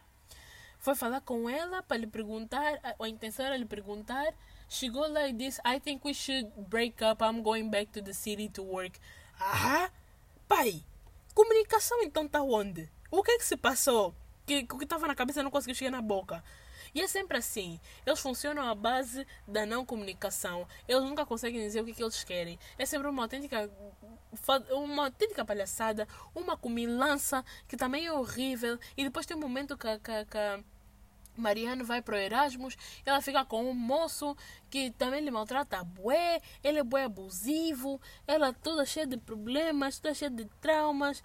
foi 0.81 0.95
falar 0.95 1.21
com 1.21 1.47
ela 1.47 1.83
para 1.83 1.97
lhe 1.97 2.07
perguntar, 2.07 2.79
a, 2.99 3.07
intenção 3.07 3.45
era 3.45 3.55
lhe 3.55 3.65
perguntar. 3.65 4.33
Chegou 4.67 5.07
lá 5.07 5.27
e 5.27 5.33
disse: 5.33 5.61
I 5.65 5.79
think 5.79 6.01
we 6.05 6.13
should 6.13 6.51
break 6.57 7.03
up. 7.03 7.23
I'm 7.23 7.41
going 7.43 7.69
back 7.69 7.91
to 7.91 8.01
the 8.01 8.13
city 8.13 8.49
to 8.49 8.63
work. 8.63 8.99
Ah, 9.39 9.91
pai, 10.47 10.83
comunicação 11.35 12.01
então 12.01 12.27
tá 12.27 12.41
onde? 12.41 12.89
O 13.11 13.21
que 13.21 13.31
é 13.31 13.37
que 13.37 13.45
se 13.45 13.55
passou? 13.55 14.15
Que 14.45 14.65
o 14.71 14.77
que 14.77 14.83
estava 14.83 15.07
na 15.07 15.13
cabeça 15.13 15.43
não 15.43 15.51
conseguiu 15.51 15.75
chegar 15.75 15.91
na 15.91 16.01
boca. 16.01 16.43
E 16.95 17.01
é 17.01 17.07
sempre 17.07 17.37
assim. 17.37 17.79
Eles 18.05 18.19
funcionam 18.19 18.67
à 18.67 18.73
base 18.73 19.25
da 19.47 19.65
não 19.65 19.85
comunicação. 19.85 20.67
Eles 20.87 21.03
nunca 21.03 21.25
conseguem 21.25 21.61
dizer 21.61 21.81
o 21.81 21.85
que, 21.85 21.91
é 21.91 21.93
que 21.93 22.03
eles 22.03 22.23
querem. 22.23 22.59
É 22.77 22.85
sempre 22.85 23.07
uma 23.07 23.23
autêntica 23.23 23.69
uma 24.71 25.05
autêntica 25.05 25.43
palhaçada, 25.43 26.07
uma 26.33 26.55
comilança 26.55 27.43
que 27.67 27.77
também 27.77 28.05
é 28.05 28.13
horrível. 28.13 28.79
E 28.95 29.03
depois 29.03 29.25
tem 29.25 29.35
um 29.35 29.39
momento 29.39 29.77
que, 29.77 29.87
que, 29.99 30.25
que 30.25 30.63
Mariano 31.41 31.83
vai 31.83 32.01
para 32.01 32.15
o 32.15 32.19
Erasmus, 32.19 32.77
ela 33.05 33.21
fica 33.21 33.43
com 33.43 33.69
um 33.69 33.73
moço 33.73 34.35
que 34.69 34.91
também 34.91 35.21
lhe 35.21 35.31
maltrata 35.31 35.83
bué, 35.83 36.41
ele 36.63 36.79
é 36.79 36.83
bué 36.83 37.05
abusivo, 37.05 37.99
ela 38.27 38.53
toda 38.53 38.85
cheia 38.85 39.07
de 39.07 39.17
problemas, 39.17 39.99
toda 39.99 40.13
cheia 40.13 40.31
de 40.31 40.45
traumas. 40.61 41.23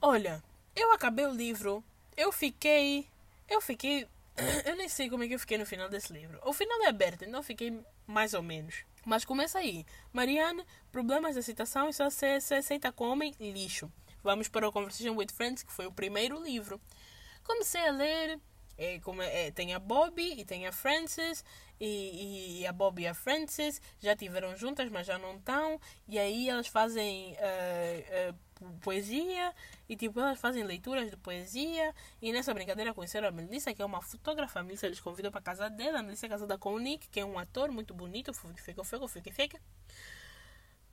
Olha, 0.00 0.42
eu 0.74 0.92
acabei 0.92 1.26
o 1.26 1.30
livro, 1.30 1.82
eu 2.16 2.30
fiquei, 2.32 3.08
eu 3.48 3.60
fiquei, 3.60 4.06
eu 4.64 4.76
nem 4.76 4.88
sei 4.88 5.10
como 5.10 5.24
é 5.24 5.28
que 5.28 5.34
eu 5.34 5.38
fiquei 5.38 5.58
no 5.58 5.66
final 5.66 5.88
desse 5.88 6.12
livro. 6.12 6.40
O 6.44 6.52
final 6.52 6.82
é 6.82 6.88
aberto, 6.88 7.24
então 7.24 7.40
eu 7.40 7.44
fiquei 7.44 7.78
mais 8.06 8.34
ou 8.34 8.42
menos. 8.42 8.84
Mas 9.04 9.24
começa 9.24 9.58
aí. 9.58 9.86
Marianne, 10.12 10.64
problemas 10.90 11.36
da 11.36 11.42
citação 11.42 11.88
e 11.88 11.92
só 11.92 12.10
se, 12.10 12.40
se 12.40 12.54
aceita 12.54 12.90
como 12.90 13.12
homem, 13.12 13.34
lixo. 13.38 13.90
Vamos 14.22 14.48
para 14.48 14.68
o 14.68 14.72
Conversation 14.72 15.14
with 15.14 15.28
Friends, 15.32 15.62
que 15.62 15.72
foi 15.72 15.86
o 15.86 15.92
primeiro 15.92 16.42
livro. 16.42 16.80
Comecei 17.44 17.86
a 17.86 17.92
ler, 17.92 18.40
é, 18.78 18.98
como 19.00 19.22
é, 19.22 19.50
tem 19.50 19.74
a 19.74 19.78
Bobby 19.78 20.34
e 20.38 20.44
tem 20.44 20.66
a 20.66 20.72
Frances 20.72 21.44
e, 21.80 22.60
e, 22.60 22.66
a 22.66 22.72
Bobby 22.72 23.02
e 23.02 23.06
a 23.06 23.14
Frances 23.14 23.80
já 24.00 24.16
tiveram 24.16 24.56
juntas 24.56 24.90
mas 24.90 25.06
já 25.06 25.18
não 25.18 25.36
estão 25.36 25.80
e 26.08 26.18
aí 26.18 26.48
elas 26.48 26.66
fazem 26.66 27.34
uh, 27.34 28.32
uh, 28.32 28.70
poesia 28.80 29.54
e 29.88 29.96
tipo 29.96 30.18
elas 30.20 30.38
fazem 30.38 30.64
leituras 30.64 31.10
de 31.10 31.16
poesia 31.16 31.94
e 32.20 32.32
nessa 32.32 32.54
brincadeira 32.54 32.94
conheceram 32.94 33.28
a 33.28 33.30
Melissa 33.30 33.74
que 33.74 33.82
é 33.82 33.84
uma 33.84 34.00
fotógrafa. 34.00 34.60
A 34.60 34.62
Melissa 34.62 34.86
eles 34.86 35.00
convidam 35.00 35.30
para 35.30 35.40
casa 35.40 35.68
dela. 35.68 36.00
A 36.00 36.02
Melissa 36.02 36.26
é 36.26 36.28
casada 36.28 36.56
com 36.56 36.72
o 36.74 36.78
Nick 36.78 37.08
que 37.08 37.20
é 37.20 37.24
um 37.24 37.38
ator 37.38 37.70
muito 37.70 37.94
bonito 37.94 38.32
fica 38.32 38.82
fica 38.82 39.08
fica 39.08 39.32
fica 39.32 39.60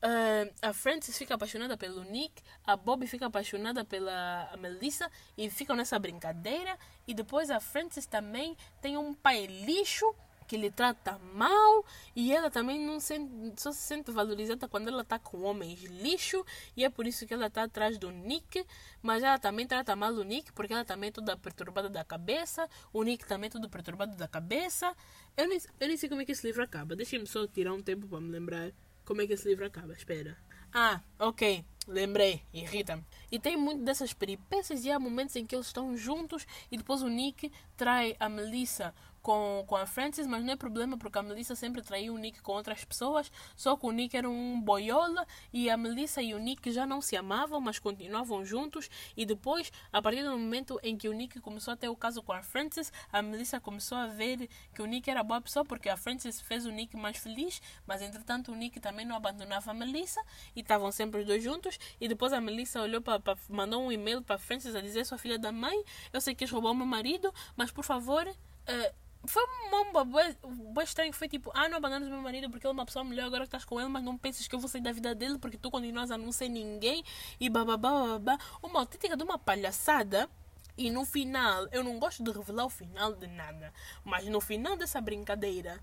Uh, 0.04 0.54
a 0.62 0.74
Frances 0.74 1.18
fica 1.18 1.36
apaixonada 1.36 1.78
pelo 1.78 2.04
Nick, 2.04 2.44
a 2.66 2.76
Bobby 2.76 3.08
fica 3.08 3.28
apaixonada 3.28 3.86
pela 3.86 4.54
Melissa 4.60 5.10
e 5.38 5.50
ficam 5.50 5.78
nessa 5.78 5.98
brincadeira. 5.98 6.78
E 7.08 7.14
depois 7.14 7.50
a 7.50 7.62
Frances 7.62 8.06
também 8.06 8.58
tem 8.82 8.98
um 8.98 9.14
pai 9.14 9.46
lixo 9.46 10.14
que 10.44 10.58
lhe 10.58 10.70
trata 10.70 11.18
mal 11.34 11.86
e 12.14 12.34
ela 12.34 12.52
também 12.52 12.80
não 12.80 13.00
só 13.00 13.72
se 13.72 13.80
sente 13.80 14.12
valorizada 14.12 14.68
quando 14.68 14.90
ela 14.90 15.02
está 15.02 15.18
com 15.18 15.42
homens 15.44 15.82
lixo 15.84 16.46
e 16.76 16.84
é 16.84 16.90
por 16.90 17.08
isso 17.08 17.26
que 17.26 17.34
ela 17.34 17.48
está 17.48 17.64
atrás 17.64 17.98
do 17.98 18.12
Nick, 18.12 18.66
mas 19.02 19.24
ela 19.24 19.40
também 19.40 19.66
trata 19.66 19.96
mal 19.96 20.12
o 20.14 20.24
Nick 20.24 20.52
porque 20.52 20.74
ela 20.74 20.84
também 20.84 21.08
é 21.08 21.12
toda 21.12 21.38
perturbada 21.38 21.90
da 21.90 22.04
cabeça, 22.04 22.70
o 22.92 23.04
Nick 23.04 23.26
também 23.26 23.48
é 23.48 23.52
todo 23.52 23.70
perturbado 23.70 24.16
da 24.16 24.28
cabeça. 24.28 24.94
Eu 25.36 25.48
nem, 25.48 25.60
eu 25.80 25.88
nem 25.88 25.98
sei 25.98 26.10
como 26.10 26.22
é 26.22 26.26
que 26.26 26.34
esse 26.34 26.46
livro 26.46 26.62
acaba, 26.62 26.96
deixem-me 26.96 27.26
só 27.26 27.48
tirar 27.48 27.74
um 27.74 27.82
tempo 27.82 28.06
para 28.08 28.20
me 28.20 28.30
lembrar 28.30 28.72
como 29.06 29.22
é 29.22 29.28
que 29.28 29.34
esse 29.34 29.48
livro 29.48 29.66
acaba, 29.66 29.94
espera. 29.94 30.38
Ah, 30.74 31.02
ok. 31.20 31.64
Lembrei, 31.88 32.42
irrita-me. 32.54 33.04
E 33.30 33.38
tem 33.38 33.58
muito 33.58 33.84
dessas 33.84 34.14
peripécias 34.14 34.86
e 34.86 34.92
há 34.92 34.98
momentos 34.98 35.36
em 35.36 35.46
que 35.46 35.54
eles 35.54 35.68
estão 35.68 35.98
juntos 35.98 36.48
e 36.72 36.78
depois 36.78 37.02
o 37.02 37.10
Nick 37.10 37.52
trai 37.76 38.16
a 38.20 38.30
Melissa 38.30 38.94
com, 39.24 39.64
com 39.66 39.76
a 39.76 39.86
Frances, 39.88 40.28
mas 40.28 40.44
não 40.44 40.54
é 40.54 40.56
problema 40.56 40.98
porque 40.98 41.18
a 41.18 41.24
Melissa 41.24 41.56
sempre 41.56 41.82
traiu 41.82 42.14
o 42.14 42.18
Nick 42.18 42.42
com 42.42 42.52
outras 42.52 42.84
pessoas, 42.84 43.32
só 43.56 43.76
que 43.78 43.86
o 43.86 43.92
Nick 43.92 44.16
era 44.16 44.30
um 44.30 44.62
boiola 44.62 45.26
e 45.52 45.70
a 45.70 45.78
Melissa 45.78 46.22
e 46.22 46.34
o 46.34 46.38
Nick 46.38 46.72
já 46.72 46.86
não 46.86 47.02
se 47.02 47.16
amavam, 47.16 47.60
mas 47.62 47.80
continuavam 47.80 48.46
juntos. 48.46 48.90
E 49.16 49.26
depois, 49.26 49.72
a 49.92 50.02
partir 50.02 50.24
do 50.24 50.32
momento 50.32 50.80
em 50.84 50.98
que 50.98 51.08
o 51.08 51.14
Nick 51.14 51.40
começou 51.40 51.74
a 51.74 51.78
ter 51.78 51.88
o 51.88 51.96
caso 51.96 52.22
com 52.22 52.34
a 52.34 52.44
Frances, 52.44 52.92
a 53.12 53.22
Melissa 53.22 53.60
começou 53.62 53.98
a 53.98 54.08
ver 54.08 54.50
que 54.76 54.82
o 54.82 54.86
Nick 54.86 55.10
era 55.10 55.24
boa 55.24 55.40
pessoa 55.40 55.64
porque 55.64 55.88
a 55.88 55.96
Frances 55.96 56.42
fez 56.42 56.66
o 56.66 56.72
Nick 56.72 56.98
mais 56.98 57.18
feliz, 57.18 57.62
mas 57.88 58.02
entretanto 58.02 58.52
o 58.52 58.56
Nick 58.56 58.80
também 58.82 59.06
não 59.06 59.16
abandonava 59.16 59.72
a 59.72 59.74
Melissa 59.74 60.22
e 60.54 60.60
estavam 60.60 60.92
sempre 60.92 61.22
os 61.22 61.26
dois 61.26 61.42
juntos. 61.42 61.80
E 62.00 62.10
depois 62.10 62.34
a 62.34 62.42
Melissa 62.42 62.82
olhou 62.82 63.02
para 63.02 63.22
mandou 63.50 63.82
um 63.82 63.92
e-mail 63.92 64.22
para 64.22 64.36
a 64.36 64.40
Frances 64.40 64.76
a 64.76 64.82
dizer: 64.82 65.06
Sua 65.06 65.18
filha 65.18 65.40
da 65.40 65.52
mãe, 65.52 65.82
eu 66.12 66.20
sei 66.20 66.36
que 66.36 66.44
o 66.54 66.74
meu 66.74 66.86
marido, 66.86 67.34
mas 67.56 67.72
por 67.72 67.84
favor. 67.84 68.28
Uh, 68.28 69.03
foi 69.26 69.44
uma 69.44 69.84
bomba 69.86 70.06
bem 70.06 70.84
estranho. 70.84 71.14
Foi 71.14 71.28
tipo, 71.28 71.52
ah, 71.54 71.70
não 71.70 71.78
abandonas 71.78 72.10
meu 72.10 72.22
marido 72.22 72.50
porque 72.50 72.66
ele 72.66 72.72
é 72.72 72.74
uma 72.74 72.86
pessoa 72.86 73.06
melhor 73.06 73.28
agora 73.28 73.44
que 73.44 73.48
estás 73.48 73.66
com 73.66 73.80
ele, 73.80 73.90
mas 73.90 74.04
não 74.04 74.18
penses 74.18 74.48
que 74.48 74.56
eu 74.56 74.60
vou 74.60 74.70
sair 74.70 74.82
da 74.82 74.92
vida 74.92 75.16
dele 75.16 75.38
porque 75.38 75.58
tu 75.58 75.72
continuas 75.72 76.12
a 76.12 76.18
não 76.18 76.32
ser 76.32 76.50
ninguém 76.50 77.04
e 77.40 77.50
bababá, 77.50 78.20
babá. 78.20 78.38
Uma 78.62 78.82
autêntica 78.82 79.16
de 79.16 79.24
uma 79.24 79.38
palhaçada. 79.38 80.30
E 80.76 80.90
no 80.90 81.06
final, 81.06 81.68
eu 81.72 81.84
não 81.84 82.00
gosto 82.00 82.24
de 82.24 82.32
revelar 82.32 82.66
o 82.66 82.70
final 82.70 83.14
de 83.14 83.28
nada, 83.28 83.72
mas 84.04 84.26
no 84.26 84.42
final 84.42 84.76
dessa 84.76 85.00
brincadeira, 85.00 85.80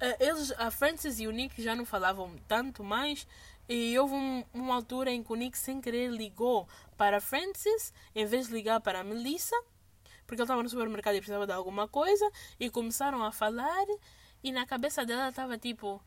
eh, 0.00 0.16
eles, 0.20 0.50
a 0.52 0.70
Frances 0.70 1.20
e 1.20 1.26
o 1.26 1.30
Nick 1.30 1.62
já 1.62 1.76
não 1.76 1.84
falavam 1.84 2.34
tanto 2.48 2.82
mais. 2.82 3.26
E 3.68 3.96
houve 3.98 4.14
um, 4.14 4.44
uma 4.54 4.74
altura 4.74 5.10
em 5.10 5.22
que 5.22 5.30
o 5.30 5.36
Nick, 5.36 5.58
sem 5.58 5.82
querer, 5.82 6.10
ligou 6.10 6.66
para 6.96 7.18
a 7.18 7.20
Frances 7.20 7.92
em 8.14 8.24
vez 8.24 8.46
de 8.46 8.54
ligar 8.54 8.80
para 8.80 9.00
a 9.00 9.04
Melissa 9.04 9.54
porque 10.32 10.40
ele 10.40 10.46
estava 10.46 10.62
no 10.62 10.68
supermercado 10.70 11.14
e 11.14 11.18
precisava 11.18 11.46
de 11.46 11.52
alguma 11.52 11.86
coisa 11.86 12.26
e 12.58 12.70
começaram 12.70 13.22
a 13.22 13.30
falar 13.30 13.84
e 14.42 14.50
na 14.50 14.64
cabeça 14.64 15.04
dela 15.04 15.28
estava 15.28 15.58
tipo 15.58 16.02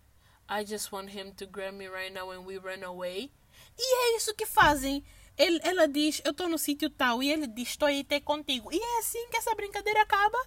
I 0.50 0.66
just 0.66 0.92
want 0.92 1.14
him 1.14 1.32
to 1.34 1.46
grab 1.46 1.76
me 1.76 1.88
right 1.88 2.12
now 2.12 2.32
and 2.32 2.44
we 2.44 2.58
run 2.58 2.84
away. 2.84 3.32
E 3.78 4.14
é 4.14 4.18
isso 4.18 4.34
que 4.34 4.48
fazem. 4.48 5.04
Ele, 5.38 5.60
ela 5.64 5.88
diz, 5.88 6.22
eu 6.26 6.32
estou 6.32 6.48
no 6.48 6.58
sítio 6.58 6.90
tal, 6.90 7.22
e 7.22 7.32
ele 7.32 7.46
diz, 7.46 7.70
estou 7.70 7.88
aí 7.88 8.02
até 8.02 8.20
contigo. 8.20 8.72
E 8.72 8.78
é 8.78 9.00
assim 9.00 9.28
que 9.30 9.38
essa 9.38 9.54
brincadeira 9.54 10.02
acaba. 10.02 10.38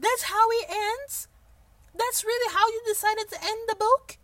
That's 0.00 0.24
how 0.24 0.50
it 0.52 0.72
ends. 0.72 1.28
That's 1.96 2.24
really 2.24 2.54
how 2.54 2.68
you 2.68 2.84
decided 2.84 3.28
to 3.28 3.36
end 3.36 3.66
the 3.66 3.74
book. 3.74 4.19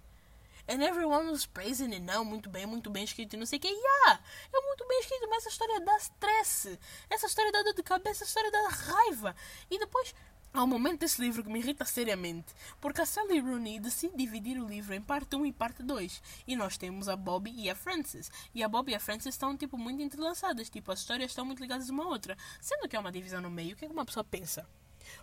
And 0.69 0.83
everyone 0.83 1.31
was 1.31 1.47
praising 1.47 1.93
it. 1.93 2.01
Não, 2.01 2.25
muito 2.25 2.51
bem, 2.51 2.67
muito 2.67 2.91
bem 2.91 3.05
escrito 3.05 3.35
e 3.35 3.37
não 3.37 3.47
sei 3.47 3.59
o 3.59 3.61
que. 3.63 3.69
Yeah, 3.69 4.21
é 4.53 4.61
muito 4.61 4.87
bem 4.87 5.01
escrito, 5.01 5.29
mas 5.29 5.39
essa 5.39 5.51
história 5.51 5.81
dá 5.81 5.97
stress. 5.99 6.79
Essa 7.09 7.27
história 7.27 7.53
dá 7.53 7.63
dor 7.63 7.75
de 7.75 7.83
cabeça, 7.83 8.25
essa 8.25 8.25
história 8.25 8.51
dá 8.51 8.69
raiva. 8.69 9.37
E 9.71 9.79
depois, 9.79 10.13
há 10.53 10.65
um 10.65 10.67
momento 10.67 11.01
desse 11.01 11.21
livro 11.21 11.45
que 11.45 11.51
me 11.51 11.61
irrita 11.61 11.85
seriamente. 11.85 12.53
Porque 12.81 13.01
a 13.01 13.07
Sally 13.07 13.39
Rooney 13.39 13.79
decide 13.79 14.17
dividir 14.17 14.59
o 14.59 14.67
livro 14.67 14.93
em 14.93 15.01
parte 15.01 15.37
1 15.37 15.47
e 15.47 15.53
parte 15.53 15.83
2. 15.83 16.23
E 16.49 16.57
nós 16.57 16.77
temos 16.77 17.09
a 17.09 17.15
Bobby 17.15 17.53
e 17.57 17.71
a 17.71 17.75
Frances. 17.75 18.31
E 18.55 18.63
a 18.63 18.69
Bobby 18.69 18.93
e 18.93 18.95
a 18.97 19.01
Frances 19.01 19.35
estão, 19.35 19.57
tipo, 19.57 19.79
muito 19.79 20.03
entrelaçadas. 20.03 20.69
Tipo, 20.69 20.91
as 20.91 21.01
histórias 21.01 21.31
estão 21.31 21.45
muito 21.45 21.61
ligadas 21.61 21.89
uma 21.91 22.05
à 22.05 22.09
outra. 22.09 22.37
Sendo 22.61 22.89
que 22.89 22.97
é 22.97 22.99
uma 22.99 23.13
divisão 23.13 23.41
no 23.41 23.51
meio, 23.51 23.75
o 23.75 23.77
que, 23.77 23.85
é 23.85 23.89
que 23.89 23.95
uma 23.95 24.05
pessoa 24.05 24.25
pensa? 24.25 24.67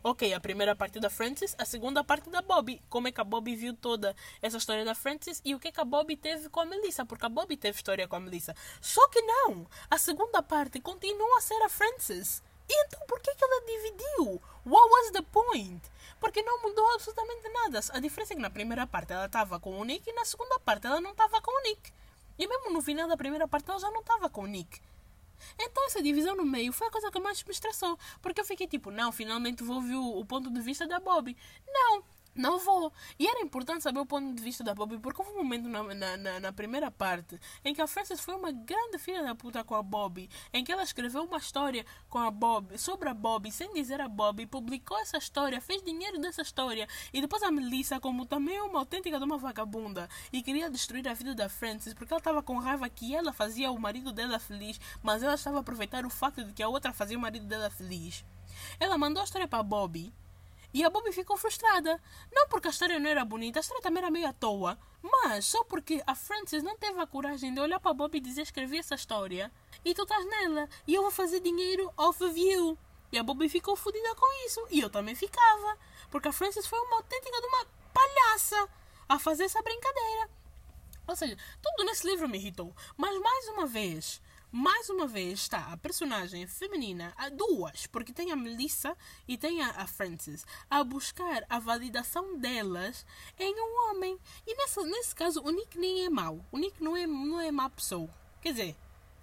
Ok, 0.04 0.34
a 0.34 0.40
primeira 0.40 0.76
parte 0.76 1.00
da 1.00 1.10
Frances, 1.10 1.56
a 1.58 1.66
segunda 1.66 2.04
parte 2.04 2.30
da 2.30 2.42
Bobby. 2.42 2.82
Como 2.90 3.08
é 3.08 3.12
que 3.12 3.22
a 3.22 3.24
Bobby 3.24 3.56
viu 3.56 3.74
toda 3.74 4.16
essa 4.42 4.58
história 4.58 4.84
da 4.84 4.96
Frances 4.96 5.42
e 5.44 5.54
o 5.56 5.60
que 5.60 5.70
é 5.70 5.72
que 5.72 5.82
a 5.82 5.86
Bobby 5.86 6.16
teve 6.16 6.50
com 6.50 6.60
a 6.60 6.66
Melissa, 6.66 7.06
porque 7.06 7.26
a 7.26 7.30
Bobby 7.30 7.58
teve 7.58 7.78
história 7.78 8.08
com 8.08 8.16
a 8.16 8.20
Melissa. 8.20 8.56
Só 8.82 9.08
que 9.10 9.22
não! 9.22 9.66
A 9.90 9.98
segunda 9.98 10.42
parte 10.42 10.80
continua 10.80 11.38
a 11.38 11.42
ser 11.42 11.62
a 11.64 11.70
Frances. 11.70 12.44
E 12.70 12.86
então 12.86 13.02
por 13.08 13.20
que, 13.20 13.34
que 13.36 13.44
ela 13.44 13.66
dividiu? 13.66 14.42
What 14.66 14.90
was 14.92 15.12
the 15.12 15.22
point? 15.22 15.82
Porque 16.20 16.42
não 16.42 16.62
mudou 16.62 16.90
absolutamente 16.94 17.48
nada. 17.50 17.80
A 17.90 18.00
diferença 18.00 18.34
é 18.34 18.36
que 18.36 18.42
na 18.42 18.50
primeira 18.50 18.88
parte 18.88 19.12
ela 19.12 19.26
estava 19.26 19.60
com 19.60 19.78
o 19.80 19.84
Nick 19.84 20.10
e 20.10 20.14
na 20.14 20.26
segunda 20.26 20.60
parte 20.60 20.88
ela 20.88 21.02
não 21.02 21.12
estava 21.12 21.42
com 21.42 21.52
o 21.52 21.64
Nick. 21.64 21.92
E 22.38 22.48
mesmo 22.48 22.72
no 22.72 22.82
final 22.82 23.08
da 23.08 23.18
primeira 23.18 23.48
parte 23.48 23.70
ela 23.70 23.80
já 23.80 23.92
não 23.92 24.00
estava 24.00 24.30
com 24.30 24.44
o 24.44 24.48
Nick. 24.48 24.82
Então 25.60 25.86
essa 25.88 26.02
divisão 26.02 26.36
no 26.36 26.46
meio 26.46 26.74
foi 26.74 26.88
a 26.88 26.92
coisa 26.92 27.12
que 27.12 27.20
mais 27.20 27.44
me 27.44 27.52
estressou. 27.52 27.98
Porque 28.22 28.40
eu 28.42 28.46
fiquei 28.46 28.68
tipo, 28.68 28.92
não, 28.92 29.12
finalmente 29.12 29.64
vou 29.64 29.78
ouvir 29.78 29.96
o, 29.96 30.20
o 30.20 30.26
ponto 30.26 30.50
de 30.50 30.62
vista 30.62 30.88
da 30.88 31.00
Bobby. 31.00 31.36
Não, 31.68 32.04
não 32.36 32.60
vou. 32.60 32.92
E 33.20 33.28
era 33.28 33.42
importante 33.42 33.84
saber 33.84 34.00
o 34.00 34.06
ponto 34.06 34.34
de 34.34 34.42
vista 34.42 34.64
da 34.64 34.74
Bobby, 34.74 34.98
porque 34.98 35.22
houve 35.22 35.34
um 35.34 35.38
momento 35.38 35.68
na, 35.70 36.18
na, 36.18 36.40
na, 36.40 36.54
primeira 36.54 36.90
parte 36.90 37.40
em 37.64 37.74
que 37.74 37.82
a 37.82 37.88
Frances 37.88 38.20
foi 38.20 38.36
uma 38.36 38.52
grande 38.52 38.98
filha 38.98 39.24
da 39.24 39.36
puta 39.36 39.64
com 39.64 39.76
a 39.76 39.84
Bobby, 39.84 40.30
em 40.52 40.64
que 40.64 40.72
ela 40.72 40.84
escreveu 40.84 41.24
uma 41.24 41.38
história 41.38 41.86
com 42.10 42.20
a 42.20 42.32
Bobby, 42.32 42.78
sobre 42.78 43.10
a 43.10 43.14
Bobby, 43.14 43.52
sem 43.52 43.74
dizer 43.74 44.02
a 44.02 44.08
Bobby, 44.08 44.46
publicou 44.46 44.98
essa 45.00 45.18
história, 45.18 45.62
fez 45.62 45.84
dinheiro 45.84 46.20
dessa 46.20 46.42
história, 46.42 46.88
e 47.14 47.22
depois 47.22 47.44
a 47.44 47.52
Melissa, 47.52 48.00
como 48.00 48.26
também 48.26 48.60
uma 48.62 48.80
autêntica 48.80 49.18
de 49.18 49.26
uma 49.26 49.38
vagabunda, 49.38 50.10
e 50.32 50.42
queria 50.42 50.70
destruir 50.70 51.08
a 51.08 51.14
vida 51.14 51.36
da 51.36 51.50
Frances, 51.50 51.94
porque 51.94 52.14
ela 52.14 52.20
estava 52.20 52.42
com 52.42 52.58
raiva 52.58 52.90
que 52.90 53.16
ela 53.16 53.32
fazia 53.34 53.72
o 53.72 53.80
marido 53.80 54.12
dela 54.12 54.40
feliz, 54.40 54.80
mas 55.02 55.24
ela 55.24 55.36
estava 55.36 55.58
a 55.58 55.62
aproveitar 55.62 56.06
o 56.06 56.10
facto 56.10 56.44
de 56.44 56.54
que 56.54 56.64
a 56.64 56.68
outra 56.68 56.94
fazia 56.94 57.18
o 57.18 57.22
marido 57.22 57.46
dela 57.46 57.70
feliz. 57.70 58.26
Ela 58.80 58.98
mandou 58.98 59.22
a 59.22 59.24
história 59.24 59.48
para 59.48 59.64
Bobby 59.64 60.14
e 60.74 60.84
a 60.84 60.90
Bobby 60.90 61.12
ficou 61.12 61.38
frustrada. 61.38 62.02
Não 62.32 62.48
porque 62.48 62.68
a 62.68 62.72
história 62.72 63.00
não 63.00 63.10
era 63.10 63.24
bonita, 63.24 63.60
a 63.60 63.62
história 63.62 63.84
também 63.84 64.02
era 64.02 64.12
meio 64.12 64.28
à 64.28 64.34
toa. 64.34 64.78
Mas 65.02 65.46
só 65.46 65.64
porque 65.64 66.02
a 66.08 66.16
Frances 66.16 66.64
não 66.64 66.78
teve 66.78 67.00
a 67.00 67.06
coragem 67.06 67.54
de 67.54 67.60
olhar 67.60 67.80
para 67.80 67.92
a 67.92 67.94
Bobby 67.94 68.18
e 68.18 68.22
dizer 68.22 68.42
escrevi 68.42 68.80
essa 68.80 68.96
história. 68.96 69.52
E 69.86 69.94
tu 69.94 70.04
estás 70.04 70.26
nela. 70.26 70.68
E 70.88 70.96
eu 70.96 71.02
vou 71.04 71.12
fazer 71.12 71.42
dinheiro 71.42 71.94
off 71.98 72.24
of 72.24 72.40
you. 72.40 72.78
E 73.12 73.20
a 73.20 73.24
Bobby 73.24 73.48
ficou 73.50 73.76
fodida 73.76 74.16
com 74.16 74.46
isso. 74.48 74.66
E 74.72 74.80
eu 74.80 74.90
também 74.90 75.14
ficava. 75.14 75.78
Porque 76.10 76.30
a 76.30 76.32
Frances 76.32 76.66
foi 76.66 76.80
uma 76.80 76.98
autêntica 76.98 77.40
de 77.40 77.48
uma 77.48 77.68
palhaça 77.94 78.70
a 79.08 79.20
fazer 79.20 79.44
essa 79.44 79.62
brincadeira. 79.62 80.30
Ou 81.06 81.16
seja, 81.16 81.38
tudo 81.62 81.84
nesse 81.86 82.08
livro 82.08 82.28
me 82.28 82.38
irritou. 82.38 82.74
Mas 82.98 83.16
mais 83.20 83.48
uma 83.50 83.68
vez, 83.68 84.22
mais 84.54 84.88
uma 84.88 85.08
vez 85.08 85.40
está 85.40 85.74
a 85.74 85.78
personagem 85.78 86.46
feminina, 86.46 87.12
a 87.18 87.28
duas, 87.28 87.88
porque 87.88 88.14
tem 88.14 88.32
a 88.32 88.36
Melissa 88.36 88.96
e 89.28 89.36
tem 89.36 89.64
a, 89.64 89.88
Frances, 89.88 90.46
a 90.70 90.84
buscar 90.84 91.44
a 91.50 91.58
validação 91.58 92.38
delas 92.38 93.04
em 93.40 93.52
um 93.52 93.90
homem. 93.90 94.16
E 94.46 94.56
nessa, 94.56 94.84
nesse 94.84 95.16
caso, 95.16 95.42
o 95.44 95.50
Nick 95.50 95.76
nem 95.80 96.06
é 96.06 96.10
mau. 96.10 96.46
O 96.52 96.60
Nick 96.60 96.84
não 96.84 96.96
é, 96.96 97.08
não 97.08 97.42
é 97.42 97.52
má 97.52 97.68
pessoa. 97.68 98.08
Quer 98.44 98.52
dizer, 98.52 98.76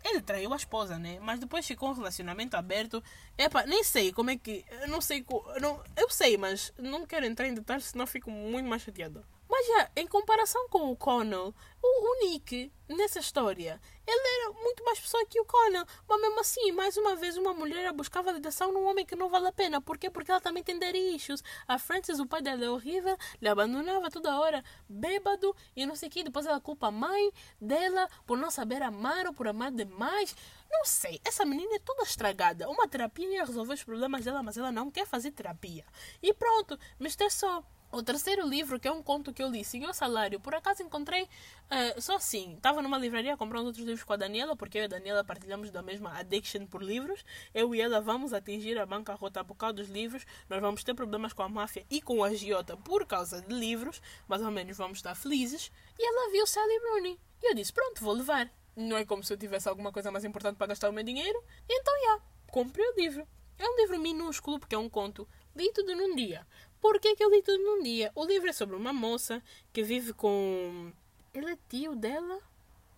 ele 0.02 0.20
traiu 0.20 0.52
a 0.52 0.56
esposa, 0.56 0.98
né? 0.98 1.20
Mas 1.20 1.38
depois 1.38 1.64
ficou 1.64 1.90
um 1.90 1.94
relacionamento 1.94 2.56
aberto. 2.56 3.00
Epa, 3.38 3.64
nem 3.66 3.84
sei 3.84 4.12
como 4.12 4.30
é 4.30 4.36
que. 4.36 4.64
Eu 4.82 4.88
não 4.88 5.00
sei. 5.00 5.24
Não, 5.60 5.80
eu 5.96 6.10
sei, 6.10 6.36
mas 6.36 6.72
não 6.76 7.06
quero 7.06 7.24
entrar 7.24 7.46
em 7.46 7.54
detalhes, 7.54 7.84
senão 7.84 8.04
fico 8.04 8.32
muito 8.32 8.68
mais 8.68 8.82
chateado. 8.82 9.24
Já, 9.66 9.90
em 9.96 10.06
comparação 10.06 10.68
com 10.68 10.90
o 10.90 10.96
Connell, 10.96 11.54
o, 11.82 12.10
o 12.10 12.20
Nick, 12.20 12.72
nessa 12.88 13.18
história, 13.18 13.80
ele 14.06 14.28
era 14.28 14.52
muito 14.52 14.84
mais 14.84 14.98
pessoa 14.98 15.24
que 15.26 15.40
o 15.40 15.44
Connell. 15.44 15.84
Mas 16.08 16.20
mesmo 16.20 16.40
assim, 16.40 16.72
mais 16.72 16.96
uma 16.96 17.14
vez, 17.14 17.36
uma 17.36 17.52
mulher 17.52 17.86
a 17.86 17.92
buscar 17.92 18.22
validação 18.22 18.72
num 18.72 18.86
homem 18.86 19.04
que 19.04 19.16
não 19.16 19.28
vale 19.28 19.48
a 19.48 19.52
pena. 19.52 19.80
Por 19.80 19.98
quê? 19.98 20.08
Porque 20.08 20.30
ela 20.30 20.40
também 20.40 20.62
tem 20.62 20.78
issues. 21.14 21.42
A 21.66 21.78
Frances, 21.78 22.18
o 22.20 22.26
pai 22.26 22.40
dela 22.42 22.64
é 22.64 22.70
horrível, 22.70 23.16
lhe 23.40 23.48
abandonava 23.48 24.10
toda 24.10 24.38
hora, 24.38 24.64
bêbado 24.88 25.54
e 25.76 25.84
não 25.84 25.94
sei 25.94 26.08
o 26.08 26.12
que. 26.12 26.22
Depois 26.22 26.46
ela 26.46 26.60
culpa 26.60 26.88
a 26.88 26.90
mãe 26.90 27.32
dela 27.60 28.08
por 28.26 28.38
não 28.38 28.50
saber 28.50 28.82
amar 28.82 29.26
ou 29.26 29.34
por 29.34 29.46
amar 29.48 29.70
demais. 29.70 30.34
Não 30.70 30.84
sei, 30.84 31.20
essa 31.24 31.44
menina 31.44 31.74
é 31.74 31.78
toda 31.80 32.02
estragada. 32.02 32.68
Uma 32.68 32.88
terapia 32.88 33.28
ia 33.28 33.44
resolver 33.44 33.74
os 33.74 33.84
problemas 33.84 34.24
dela, 34.24 34.42
mas 34.42 34.56
ela 34.56 34.72
não 34.72 34.90
quer 34.90 35.06
fazer 35.06 35.32
terapia. 35.32 35.84
E 36.22 36.32
pronto, 36.32 36.78
me 36.98 37.08
estressou. 37.08 37.64
O 37.92 38.04
terceiro 38.04 38.46
livro, 38.46 38.78
que 38.78 38.86
é 38.86 38.92
um 38.92 39.02
conto 39.02 39.32
que 39.32 39.42
eu 39.42 39.48
li, 39.48 39.64
Senhor 39.64 39.92
Salário, 39.92 40.38
por 40.38 40.54
acaso 40.54 40.80
encontrei 40.80 41.24
uh, 41.24 42.00
só 42.00 42.14
assim. 42.14 42.54
Estava 42.54 42.80
numa 42.80 42.96
livraria 42.96 43.36
comprando 43.36 43.66
outros 43.66 43.84
livros 43.84 44.04
com 44.04 44.12
a 44.12 44.16
Daniela, 44.16 44.54
porque 44.54 44.78
eu 44.78 44.82
e 44.82 44.84
a 44.84 44.88
Daniela 44.88 45.24
partilhamos 45.24 45.72
da 45.72 45.82
mesma 45.82 46.16
addiction 46.16 46.66
por 46.66 46.84
livros. 46.84 47.24
Eu 47.52 47.74
e 47.74 47.80
ela 47.80 48.00
vamos 48.00 48.32
atingir 48.32 48.78
a 48.78 48.86
bancarrota 48.86 49.42
por 49.42 49.56
causa 49.56 49.74
dos 49.74 49.88
livros. 49.88 50.24
Nós 50.48 50.60
vamos 50.60 50.84
ter 50.84 50.94
problemas 50.94 51.32
com 51.32 51.42
a 51.42 51.48
máfia 51.48 51.84
e 51.90 52.00
com 52.00 52.22
a 52.22 52.28
agiota 52.28 52.76
por 52.76 53.04
causa 53.04 53.42
de 53.42 53.52
livros. 53.52 54.00
Mais 54.28 54.40
ou 54.40 54.52
menos 54.52 54.76
vamos 54.76 54.98
estar 54.98 55.16
felizes. 55.16 55.72
E 55.98 56.06
ela 56.06 56.30
viu 56.30 56.46
Sally 56.46 56.78
Rooney. 56.90 57.18
E 57.42 57.50
eu 57.50 57.54
disse: 57.56 57.72
Pronto, 57.72 58.04
vou 58.04 58.14
levar. 58.14 58.48
Não 58.76 58.96
é 58.96 59.04
como 59.04 59.24
se 59.24 59.32
eu 59.32 59.36
tivesse 59.36 59.68
alguma 59.68 59.90
coisa 59.90 60.12
mais 60.12 60.24
importante 60.24 60.56
para 60.56 60.68
gastar 60.68 60.90
o 60.90 60.92
meu 60.92 61.02
dinheiro. 61.02 61.42
Então, 61.68 61.92
já, 62.04 62.20
comprei 62.52 62.86
o 62.86 62.94
livro. 62.94 63.26
É 63.58 63.68
um 63.68 63.76
livro 63.76 63.98
minúsculo, 63.98 64.60
porque 64.60 64.76
é 64.76 64.78
um 64.78 64.88
conto. 64.88 65.28
Li 65.54 65.70
tudo 65.72 65.94
num 65.94 66.14
dia. 66.14 66.46
Por 66.80 66.98
que, 66.98 67.14
que 67.14 67.22
eu 67.22 67.30
li 67.30 67.42
tudo 67.42 67.62
num 67.62 67.82
dia? 67.82 68.10
O 68.14 68.24
livro 68.24 68.48
é 68.48 68.52
sobre 68.52 68.74
uma 68.74 68.92
moça 68.92 69.42
que 69.72 69.82
vive 69.82 70.12
com. 70.12 70.92
Ele 71.34 71.52
é 71.52 71.58
tio 71.68 71.94
dela? 71.94 72.40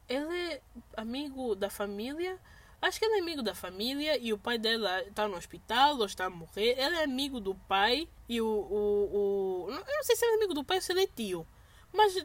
Ele 0.09 0.35
é 0.35 0.63
amigo 0.97 1.55
da 1.55 1.69
família? 1.69 2.39
Acho 2.81 2.99
que 2.99 3.05
ele 3.05 3.17
é 3.17 3.21
amigo 3.21 3.43
da 3.43 3.55
família 3.55 4.19
e 4.19 4.33
o 4.33 4.39
pai 4.39 4.59
dela 4.59 5.03
está 5.03 5.29
no 5.29 5.37
hospital 5.37 5.99
ou 5.99 6.05
está 6.05 6.27
a 6.27 6.31
morrer. 6.31 6.73
Ele 6.79 6.97
é 6.97 7.05
amigo 7.05 7.41
do 7.41 7.55
pai 7.55 8.09
e 8.29 8.41
o. 8.41 8.47
o, 8.47 9.67
o... 9.67 9.71
Eu 9.71 9.97
não 9.97 10.03
sei 10.03 10.17
se 10.17 10.25
ele 10.25 10.35
é 10.35 10.37
amigo 10.37 10.55
do 10.55 10.65
pai 10.65 10.79
ou 10.79 10.83
se 10.83 10.93
ele 10.93 11.05
é 11.05 11.07
tio. 11.07 11.47
Mas 11.93 12.17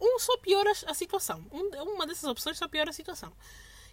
um 0.00 0.18
só 0.18 0.36
piora 0.38 0.72
a 0.86 0.94
situação. 0.94 1.44
uma 1.52 2.06
dessas 2.06 2.24
opções 2.24 2.58
só 2.58 2.66
piora 2.66 2.90
a 2.90 2.92
situação. 2.92 3.32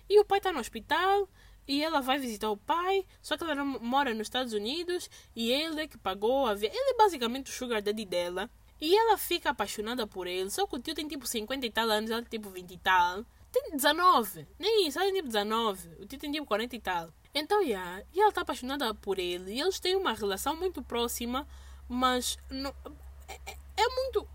E 0.09 0.19
o 0.19 0.25
pai 0.25 0.37
está 0.37 0.51
no 0.51 0.59
hospital 0.59 1.27
e 1.67 1.83
ela 1.83 2.01
vai 2.01 2.17
visitar 2.17 2.49
o 2.49 2.57
pai, 2.57 3.05
só 3.21 3.35
que 3.37 3.43
ela 3.43 3.63
mora 3.63 4.13
nos 4.13 4.27
Estados 4.27 4.53
Unidos 4.53 5.09
e 5.35 5.51
ele 5.51 5.81
é 5.81 5.87
que 5.87 5.97
pagou 5.97 6.45
a 6.45 6.53
via. 6.53 6.69
Ele 6.69 6.91
é 6.91 6.97
basicamente 6.97 7.51
o 7.51 7.53
sugar 7.53 7.81
daddy 7.81 8.05
dela. 8.05 8.49
E 8.79 8.95
ela 8.95 9.17
fica 9.17 9.49
apaixonada 9.49 10.05
por 10.05 10.27
ele, 10.27 10.51
só 10.51 10.67
que 10.67 10.75
o 10.75 10.79
tio 10.79 10.93
tem 10.93 11.07
tipo 11.07 11.25
50 11.25 11.65
e 11.65 11.71
tal 11.71 11.89
anos, 11.89 12.11
ela 12.11 12.21
tem 12.21 12.39
tipo 12.39 12.49
20 12.49 12.71
e 12.71 12.77
tal. 12.77 13.25
Tem 13.51 13.71
19, 13.71 14.47
nem 14.59 14.87
isso, 14.87 14.99
ela 14.99 15.07
tem 15.07 15.15
tipo 15.15 15.27
19, 15.27 15.89
o 15.99 16.05
tio 16.05 16.19
tem 16.19 16.31
tipo 16.31 16.45
40 16.45 16.75
e 16.75 16.79
tal. 16.79 17.09
Então, 17.33 17.61
yeah, 17.61 18.03
e 18.13 18.19
ela 18.19 18.29
está 18.29 18.41
apaixonada 18.41 18.93
por 18.93 19.17
ele, 19.17 19.53
e 19.53 19.59
eles 19.59 19.79
têm 19.79 19.95
uma 19.95 20.13
relação 20.13 20.55
muito 20.55 20.83
próxima, 20.83 21.47
mas 21.89 22.37
não, 22.51 22.73
é, 23.27 23.39
é, 23.47 23.57
é 23.77 23.87
muito. 23.95 24.27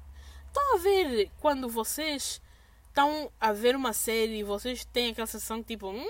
Estão 0.49 0.75
a 0.75 0.79
ver 0.79 1.31
quando 1.41 1.69
vocês 1.69 2.43
estão 2.89 3.33
a 3.41 3.53
ver 3.53 3.75
uma 3.75 3.93
série 3.93 4.39
e 4.39 4.45
vocês 4.45 4.85
têm 4.85 5.11
aquela 5.13 5.27
sensação 5.27 5.63
tipo, 5.63 5.89
hum, 5.89 6.07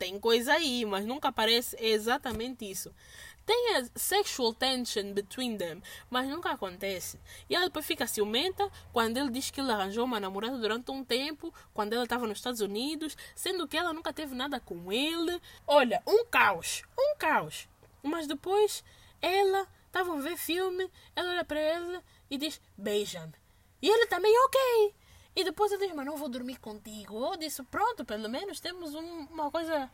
tem 0.00 0.18
coisa 0.18 0.54
aí, 0.54 0.86
mas 0.86 1.04
nunca 1.04 1.28
aparece 1.28 1.76
exatamente 1.78 2.68
isso. 2.68 2.90
Tem 3.44 3.76
a 3.76 3.84
sexual 3.94 4.54
tension 4.54 5.12
between 5.12 5.58
them, 5.58 5.82
mas 6.08 6.26
nunca 6.26 6.52
acontece. 6.52 7.20
E 7.50 7.54
ela 7.54 7.66
depois 7.66 7.84
fica 7.84 8.06
ciumenta 8.06 8.70
quando 8.94 9.18
ele 9.18 9.28
diz 9.28 9.50
que 9.50 9.60
ele 9.60 9.70
arranjou 9.70 10.06
uma 10.06 10.18
namorada 10.18 10.56
durante 10.56 10.90
um 10.90 11.04
tempo, 11.04 11.52
quando 11.74 11.92
ela 11.92 12.04
estava 12.04 12.26
nos 12.26 12.38
Estados 12.38 12.62
Unidos, 12.62 13.14
sendo 13.34 13.68
que 13.68 13.76
ela 13.76 13.92
nunca 13.92 14.10
teve 14.10 14.34
nada 14.34 14.58
com 14.58 14.90
ele. 14.90 15.38
Olha, 15.66 16.02
um 16.06 16.24
caos, 16.24 16.82
um 16.98 17.14
caos. 17.18 17.68
Mas 18.02 18.26
depois 18.26 18.82
ela 19.20 19.68
estava 19.86 20.14
a 20.14 20.20
ver 20.20 20.38
filme, 20.38 20.90
ela 21.14 21.32
olha 21.32 21.44
para 21.44 21.60
ele 21.60 22.00
e 22.30 22.38
diz: 22.38 22.58
beija-me. 22.74 23.34
E 23.82 23.88
ele 23.88 24.06
também, 24.06 24.32
ok. 24.46 24.94
E 25.34 25.44
depois 25.44 25.70
ele 25.72 25.86
diz, 25.86 25.94
mas 25.94 26.06
não 26.06 26.16
vou 26.16 26.28
dormir 26.28 26.58
contigo. 26.58 27.24
Eu 27.24 27.36
disse, 27.36 27.62
pronto, 27.64 28.04
pelo 28.04 28.28
menos 28.28 28.60
temos 28.60 28.94
um, 28.94 29.26
uma 29.30 29.50
coisa. 29.50 29.90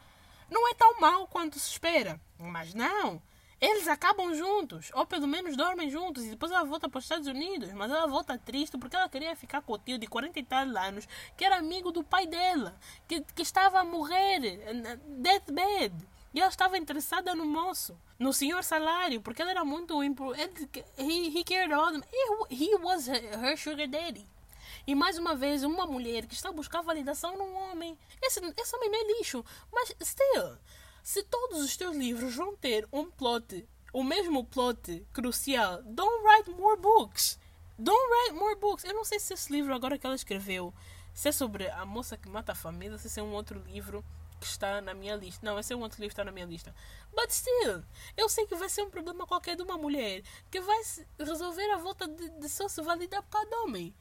Não 0.51 0.69
é 0.69 0.75
tão 0.75 0.99
mal 1.01 1.27
quanto 1.27 1.59
se 1.59 1.71
espera. 1.71 2.21
Mas 2.39 2.73
não. 2.75 3.21
Eles 3.59 3.89
acabam 3.89 4.35
juntos, 4.35 4.91
ou 4.93 5.07
pelo 5.07 5.27
menos 5.27 5.57
dormem 5.57 5.89
juntos, 5.89 6.25
e 6.25 6.31
depois 6.31 6.53
ela 6.53 6.65
volta 6.65 6.91
para 6.91 6.99
os 6.99 7.05
Estados 7.05 7.27
Unidos. 7.27 7.73
Mas 7.73 7.91
ela 7.91 8.07
volta 8.07 8.37
triste 8.37 8.77
porque 8.77 8.95
ela 8.95 9.09
queria 9.09 9.35
ficar 9.35 9.63
com 9.63 9.73
o 9.73 9.79
tio 9.79 9.99
de 9.99 10.07
40 10.07 10.39
e 10.39 10.43
tal 10.43 10.67
anos, 10.77 11.09
que 11.37 11.45
era 11.45 11.57
amigo 11.57 11.91
do 11.91 12.05
pai 12.05 12.27
dela, 12.27 12.79
que, 13.09 13.23
que 13.35 13.43
estava 13.43 13.81
a 13.81 13.85
morrer, 13.85 14.61
deathbed. 15.07 15.95
E 16.35 16.41
ela 16.41 16.51
estava 16.51 16.77
interessada 16.77 17.35
no 17.35 17.47
moço, 17.47 17.99
no 18.19 18.31
senhor 18.31 18.63
salário, 18.63 19.23
porque 19.23 19.41
ele 19.41 19.53
era 19.53 19.65
muito. 19.65 20.03
Ele, 20.03 20.15
he, 20.99 21.39
he 21.39 21.43
cared 21.43 21.73
all 21.73 21.91
them. 21.91 22.03
He, 22.13 22.55
he 22.55 22.75
was 22.77 23.09
her 23.09 23.57
sugar 23.57 23.89
daddy. 23.89 24.29
E 24.87 24.95
mais 24.95 25.19
uma 25.19 25.35
vez, 25.35 25.63
uma 25.63 25.87
mulher 25.87 26.27
que 26.27 26.35
está 26.35 26.49
a 26.49 26.53
buscar 26.53 26.83
validação 26.83 27.37
num 27.37 27.55
homem. 27.55 27.97
Esse, 28.23 28.41
esse 28.41 28.77
homem 28.77 28.91
é 28.93 29.19
lixo. 29.19 29.45
Mas, 29.73 29.95
still, 30.03 30.59
se 31.03 31.23
todos 31.23 31.63
os 31.63 31.77
teus 31.77 31.97
livros 31.97 32.35
vão 32.35 32.57
ter 32.57 32.89
um 32.93 33.11
plot, 33.11 33.69
o 33.93 34.03
mesmo 34.03 34.45
plot 34.45 35.07
crucial, 35.13 35.83
don't 35.85 36.25
write 36.25 36.51
more 36.51 36.81
books. 36.81 37.39
Don't 37.79 38.11
write 38.11 38.33
more 38.35 38.57
books. 38.57 38.85
Eu 38.85 38.95
não 38.95 39.05
sei 39.05 39.21
se 39.21 39.35
esse 39.35 39.53
livro 39.53 39.75
agora 39.75 39.99
que 39.99 40.07
ela 40.07 40.17
escreveu, 40.17 40.75
se 41.15 41.29
é 41.29 41.33
sobre 41.33 41.69
a 41.69 41.85
moça 41.85 42.17
que 42.17 42.29
mata 42.29 42.53
a 42.53 42.55
família, 42.55 42.99
se 42.99 43.21
é 43.21 43.23
um 43.23 43.33
outro 43.33 43.59
livro 43.61 44.05
que 44.41 44.47
está 44.47 44.81
na 44.81 44.95
minha 44.95 45.17
lista. 45.17 45.45
Não, 45.45 45.59
esse 45.59 45.73
é 45.73 45.77
um 45.77 45.81
outro 45.81 46.01
livro 46.01 46.11
que 46.11 46.21
está 46.21 46.25
na 46.25 46.33
minha 46.33 46.47
lista. 46.47 46.75
But 47.15 47.31
still, 47.31 47.83
eu 48.17 48.29
sei 48.29 48.47
que 48.47 48.55
vai 48.55 48.69
ser 48.69 48.83
um 48.83 48.91
problema 48.91 49.27
qualquer 49.27 49.57
de 49.57 49.63
uma 49.63 49.77
mulher 49.77 50.23
que 50.51 50.61
vai 50.61 50.81
resolver 51.19 51.71
a 51.71 51.79
volta 51.79 52.07
de, 52.07 52.29
de 52.31 52.49
só 52.49 52.69
se 52.69 52.83
validar 52.83 53.23
por 53.23 53.47
de 53.47 53.55
homem. 53.55 53.95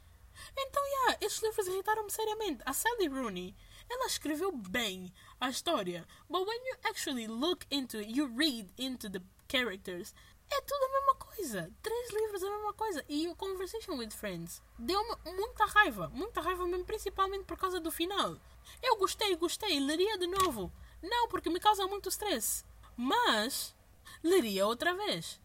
Então, 0.57 0.83
yeah, 0.85 1.17
estes 1.21 1.41
livros 1.41 1.67
irritaram-me 1.67 2.11
seriamente. 2.11 2.61
A 2.65 2.73
Sally 2.73 3.07
Rooney, 3.07 3.55
ela 3.89 4.07
escreveu 4.07 4.51
bem 4.51 5.13
a 5.39 5.49
história. 5.49 6.07
But 6.29 6.47
when 6.47 6.59
you 6.65 6.75
actually 6.83 7.27
look 7.27 7.65
into 7.69 7.97
it, 7.97 8.09
you 8.09 8.27
read 8.35 8.71
into 8.77 9.09
the 9.09 9.21
characters, 9.47 10.13
é 10.49 10.61
tudo 10.61 10.83
a 10.83 10.89
mesma 10.89 11.15
coisa. 11.15 11.71
Três 11.81 12.11
livros 12.11 12.43
a 12.43 12.49
mesma 12.49 12.73
coisa. 12.73 13.05
E 13.09 13.27
o 13.27 13.35
Conversation 13.35 13.97
with 13.97 14.11
Friends 14.11 14.61
deu-me 14.77 15.15
muita 15.35 15.65
raiva. 15.65 16.09
Muita 16.09 16.41
raiva 16.41 16.65
mesmo, 16.65 16.85
principalmente 16.85 17.45
por 17.45 17.57
causa 17.57 17.79
do 17.79 17.91
final. 17.91 18.37
Eu 18.81 18.97
gostei, 18.97 19.35
gostei, 19.35 19.79
leria 19.79 20.17
de 20.17 20.27
novo. 20.27 20.71
Não, 21.01 21.27
porque 21.27 21.49
me 21.49 21.59
causa 21.59 21.87
muito 21.87 22.09
stress. 22.09 22.63
Mas, 22.95 23.75
leria 24.23 24.65
outra 24.65 24.93
vez. 24.93 25.39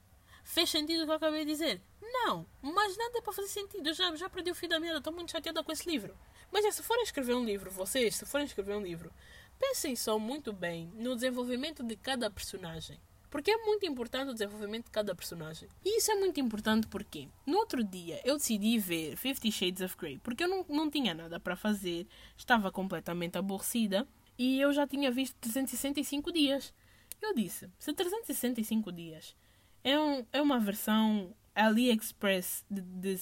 Fez 0.51 0.69
sentido 0.69 1.03
o 1.03 1.05
que 1.05 1.13
eu 1.13 1.15
acabei 1.15 1.45
de 1.45 1.53
dizer? 1.53 1.81
Não, 2.03 2.45
mas 2.61 2.97
nada 2.97 3.19
é 3.19 3.21
para 3.21 3.33
fazer 3.33 3.47
sentido. 3.47 3.87
Eu 3.87 3.95
já, 3.95 4.17
já 4.17 4.29
perdi 4.29 4.51
o 4.51 4.55
fio 4.55 4.69
da 4.69 4.81
meada, 4.81 4.99
estou 4.99 5.13
muito 5.13 5.31
chateada 5.31 5.63
com 5.63 5.71
esse 5.71 5.89
livro. 5.89 6.13
Mas 6.51 6.65
é, 6.65 6.73
se 6.73 6.83
forem 6.83 7.05
escrever 7.05 7.37
um 7.37 7.45
livro, 7.45 7.71
vocês, 7.71 8.17
se 8.17 8.27
forem 8.27 8.49
escrever 8.49 8.75
um 8.75 8.83
livro, 8.83 9.13
pensem 9.61 9.95
só 9.95 10.19
muito 10.19 10.53
bem 10.53 10.91
no 10.97 11.15
desenvolvimento 11.15 11.85
de 11.85 11.95
cada 11.95 12.29
personagem. 12.29 12.99
Porque 13.31 13.53
é 13.53 13.59
muito 13.59 13.87
importante 13.87 14.31
o 14.31 14.33
desenvolvimento 14.33 14.87
de 14.87 14.91
cada 14.91 15.15
personagem. 15.15 15.69
E 15.85 15.99
isso 15.99 16.11
é 16.11 16.17
muito 16.17 16.41
importante 16.41 16.89
porque 16.89 17.29
no 17.47 17.59
outro 17.59 17.85
dia 17.85 18.21
eu 18.25 18.37
decidi 18.37 18.77
ver 18.77 19.17
Fifty 19.17 19.53
Shades 19.53 19.83
of 19.83 19.97
Grey 19.97 20.19
porque 20.19 20.43
eu 20.43 20.49
não, 20.49 20.67
não 20.69 20.91
tinha 20.91 21.15
nada 21.15 21.39
para 21.39 21.55
fazer, 21.55 22.09
estava 22.37 22.73
completamente 22.73 23.39
aborrecida 23.39 24.05
e 24.37 24.61
eu 24.61 24.73
já 24.73 24.85
tinha 24.85 25.13
visto 25.13 25.37
365 25.37 26.33
dias. 26.33 26.75
Eu 27.23 27.33
disse: 27.37 27.71
se 27.79 27.93
365 27.93 28.91
dias 28.91 29.37
é, 29.83 29.99
um, 29.99 30.27
é 30.33 30.43
uma 30.43 30.59
versão 30.59 31.35
AliExpress 31.55 32.65
de, 32.71 32.81
de 32.81 33.19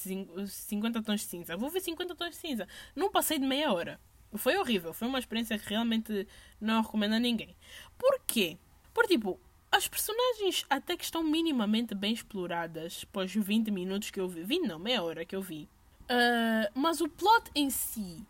50 0.46 1.02
tons 1.02 1.20
de 1.20 1.26
cinza. 1.26 1.56
Vou 1.56 1.70
ver 1.70 1.80
50 1.80 2.14
tons 2.14 2.30
de 2.30 2.36
cinza. 2.36 2.68
Não 2.94 3.10
passei 3.10 3.38
de 3.38 3.46
meia 3.46 3.72
hora. 3.72 4.00
Foi 4.34 4.56
horrível. 4.56 4.92
Foi 4.92 5.08
uma 5.08 5.18
experiência 5.18 5.58
que 5.58 5.68
realmente 5.68 6.26
não 6.60 6.82
recomendo 6.82 7.14
a 7.14 7.18
ninguém. 7.18 7.56
Por 7.96 8.20
quê? 8.26 8.58
Por 8.92 9.06
tipo, 9.06 9.40
as 9.70 9.88
personagens 9.88 10.64
até 10.68 10.96
que 10.96 11.04
estão 11.04 11.22
minimamente 11.22 11.94
bem 11.94 12.12
exploradas 12.12 13.04
após 13.08 13.32
20 13.32 13.70
minutos 13.70 14.10
que 14.10 14.20
eu 14.20 14.28
vi. 14.28 14.42
20 14.42 14.66
não, 14.66 14.78
meia 14.78 15.02
hora 15.02 15.24
que 15.24 15.36
eu 15.36 15.42
vi. 15.42 15.68
Uh, 16.04 16.70
mas 16.74 17.00
o 17.00 17.08
plot 17.08 17.50
em 17.54 17.70
si 17.70 18.26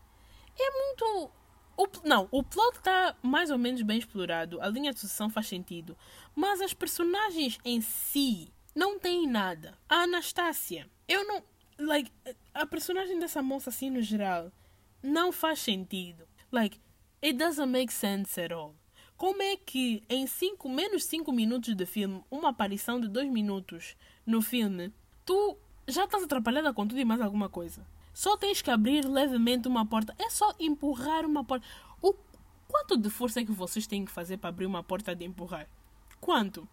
é 0.57 0.71
muito. 0.71 1.31
O, 1.79 1.87
não, 2.03 2.27
o 2.29 2.43
plot 2.43 2.75
está 2.75 3.15
mais 3.21 3.49
ou 3.49 3.57
menos 3.57 3.81
bem 3.83 3.97
explorado. 3.97 4.59
A 4.59 4.67
linha 4.67 4.91
de 4.91 4.99
sucessão 4.99 5.29
faz 5.29 5.47
sentido. 5.47 5.97
Mas 6.35 6.59
as 6.59 6.73
personagens 6.73 7.57
em 7.63 7.79
si 7.79 8.51
não 8.75 8.99
têm 8.99 9.25
nada. 9.25 9.77
A 9.87 10.01
Anastácia, 10.01 10.89
eu 11.07 11.25
não. 11.25 11.41
Like, 11.77 12.11
a 12.53 12.65
personagem 12.65 13.17
dessa 13.17 13.41
moça, 13.41 13.69
assim, 13.69 13.89
no 13.89 14.01
geral, 14.01 14.51
não 15.01 15.31
faz 15.31 15.59
sentido. 15.59 16.27
Like, 16.51 16.81
it 17.23 17.37
doesn't 17.37 17.71
make 17.71 17.93
sense 17.93 18.37
at 18.41 18.51
all. 18.51 18.75
Como 19.15 19.41
é 19.41 19.55
que 19.55 20.03
em 20.09 20.27
cinco, 20.27 20.67
menos 20.67 21.05
5 21.05 21.31
minutos 21.31 21.73
de 21.73 21.85
filme, 21.85 22.21
uma 22.29 22.49
aparição 22.49 22.99
de 22.99 23.07
2 23.07 23.31
minutos 23.31 23.95
no 24.25 24.41
filme, 24.41 24.93
tu 25.25 25.57
já 25.87 26.03
estás 26.03 26.23
atrapalhada 26.23 26.73
com 26.73 26.85
tudo 26.85 26.99
e 26.99 27.05
mais 27.05 27.21
alguma 27.21 27.47
coisa? 27.47 27.87
Só 28.19 28.35
tens 28.35 28.61
que 28.61 28.69
abrir 28.69 29.05
levemente 29.05 29.65
uma 29.65 29.85
porta. 29.85 30.13
É 30.19 30.29
só 30.29 30.53
empurrar 30.59 31.25
uma 31.25 31.41
porta. 31.41 31.65
O 32.01 32.13
quanto 32.67 32.97
de 32.97 33.09
força 33.09 33.39
é 33.39 33.45
que 33.45 33.51
vocês 33.53 33.87
têm 33.87 34.03
que 34.03 34.11
fazer 34.11 34.35
para 34.35 34.49
abrir 34.49 34.65
uma 34.65 34.83
porta 34.83 35.15
de 35.15 35.23
empurrar? 35.23 35.69
Quanto? 36.19 36.67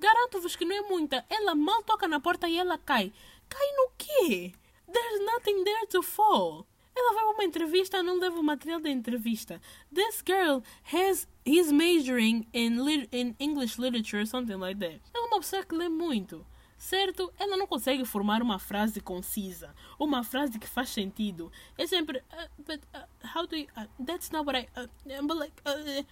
Garanto-vos 0.00 0.56
que 0.56 0.64
não 0.64 0.74
é 0.74 0.80
muita. 0.88 1.22
Ela 1.28 1.54
mal 1.54 1.82
toca 1.82 2.08
na 2.08 2.18
porta 2.18 2.48
e 2.48 2.56
ela 2.56 2.78
cai. 2.78 3.12
Cai 3.46 3.72
no 3.76 3.90
quê? 3.98 4.54
There's 4.90 5.26
nothing 5.26 5.64
there 5.64 5.86
to 5.88 6.02
fall. 6.02 6.66
Ela 6.96 7.12
vai 7.12 7.24
a 7.24 7.28
uma 7.28 7.44
entrevista, 7.44 8.02
não 8.02 8.18
leva 8.18 8.40
o 8.40 8.42
material 8.42 8.80
da 8.80 8.88
entrevista. 8.88 9.60
This 9.94 10.24
girl 10.26 10.62
has 10.94 11.28
he's 11.44 11.70
majoring 11.70 12.46
in, 12.54 12.78
in 13.12 13.36
English 13.38 13.78
literature, 13.78 14.24
something 14.24 14.56
like 14.56 14.80
that. 14.80 15.02
É 15.12 15.20
uma 15.20 15.40
pessoa 15.40 15.62
que 15.62 15.74
lê 15.74 15.90
muito. 15.90 16.46
Certo? 16.86 17.32
Ela 17.36 17.56
não 17.56 17.66
consegue 17.66 18.04
formar 18.04 18.40
uma 18.40 18.60
frase 18.60 19.00
concisa, 19.00 19.74
uma 19.98 20.22
frase 20.22 20.56
que 20.56 20.68
faz 20.68 20.90
sentido. 20.90 21.50
É 21.76 21.84
sempre, 21.84 22.18
uh, 22.18 22.62
but 22.62 22.80
uh, 22.94 23.08
how 23.36 23.44
do 23.44 23.56
you, 23.56 23.66
uh, 23.76 24.04
that's 24.04 24.30
not 24.30 24.46
what 24.46 24.56
I, 24.56 24.68
uh, 24.80 25.26
but 25.26 25.36
like, 25.36 25.56
uh, 25.66 26.06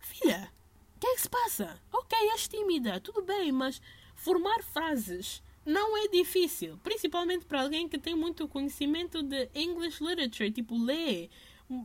filha, 0.00 0.52
o 0.96 0.98
que 0.98 1.06
é 1.06 1.14
que 1.14 1.20
se 1.20 1.28
passa? 1.28 1.80
Ok, 1.92 2.18
és 2.32 2.48
tímida, 2.48 2.98
tudo 2.98 3.22
bem, 3.22 3.52
mas 3.52 3.80
formar 4.16 4.64
frases 4.64 5.40
não 5.64 5.96
é 5.96 6.08
difícil, 6.08 6.76
principalmente 6.82 7.44
para 7.44 7.62
alguém 7.62 7.88
que 7.88 7.96
tem 7.96 8.16
muito 8.16 8.48
conhecimento 8.48 9.22
de 9.22 9.48
English 9.54 10.02
literature, 10.02 10.50
tipo 10.50 10.76
lê 10.76 11.30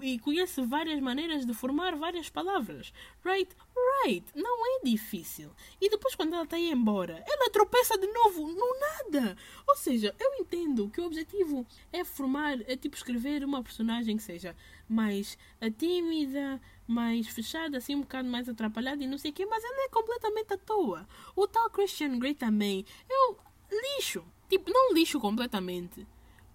e 0.02 0.20
conhece 0.20 0.62
várias 0.62 1.00
maneiras 1.00 1.46
de 1.46 1.54
formar 1.54 1.96
várias 1.96 2.30
palavras. 2.30 2.94
Right? 3.26 3.56
Right. 4.04 4.26
Não 4.36 4.65
é 4.65 4.84
difícil. 4.84 5.52
E 5.80 5.89
depois, 5.89 6.15
quando 6.15 6.34
ela 6.34 6.44
está 6.44 6.56
aí 6.56 6.72
embora, 6.72 7.24
ela 7.28 7.50
tropeça 7.50 7.98
de 7.98 8.08
novo 8.08 8.48
no 8.48 8.80
nada. 8.80 9.36
Ou 9.67 9.76
seja, 9.76 10.15
eu 10.20 10.36
entendo 10.36 10.89
que 10.89 11.02
o 11.02 11.06
objetivo 11.06 11.65
é 11.91 12.04
formar, 12.04 12.60
é 12.70 12.76
tipo 12.76 12.96
escrever 12.96 13.44
uma 13.44 13.63
personagem 13.63 14.17
que 14.17 14.24
seja 14.24 14.56
mais 14.88 15.38
tímida, 15.78 16.62
mais 16.88 17.28
fechada, 17.28 17.78
assim 17.78 17.96
um 17.96 18.02
bocado 18.02 18.28
mais 18.28 18.48
atrapalhada 18.50 19.04
e 19.04 19.08
não 19.08 19.17
sei 19.17 19.32
o 19.32 19.34
quê, 19.34 19.46
mas 19.46 19.63
ela 19.63 19.86
é 19.86 19.89
completamente 19.89 20.54
à 20.54 20.58
toa. 20.58 21.08
O 21.36 21.48
tal 21.48 21.70
Christian 21.70 22.20
Grey 22.20 22.36
também, 22.36 22.86
eu 23.10 23.38
lixo. 23.72 24.24
Tipo, 24.50 24.70
não 24.70 24.94
lixo 24.94 25.20
completamente. 25.20 26.06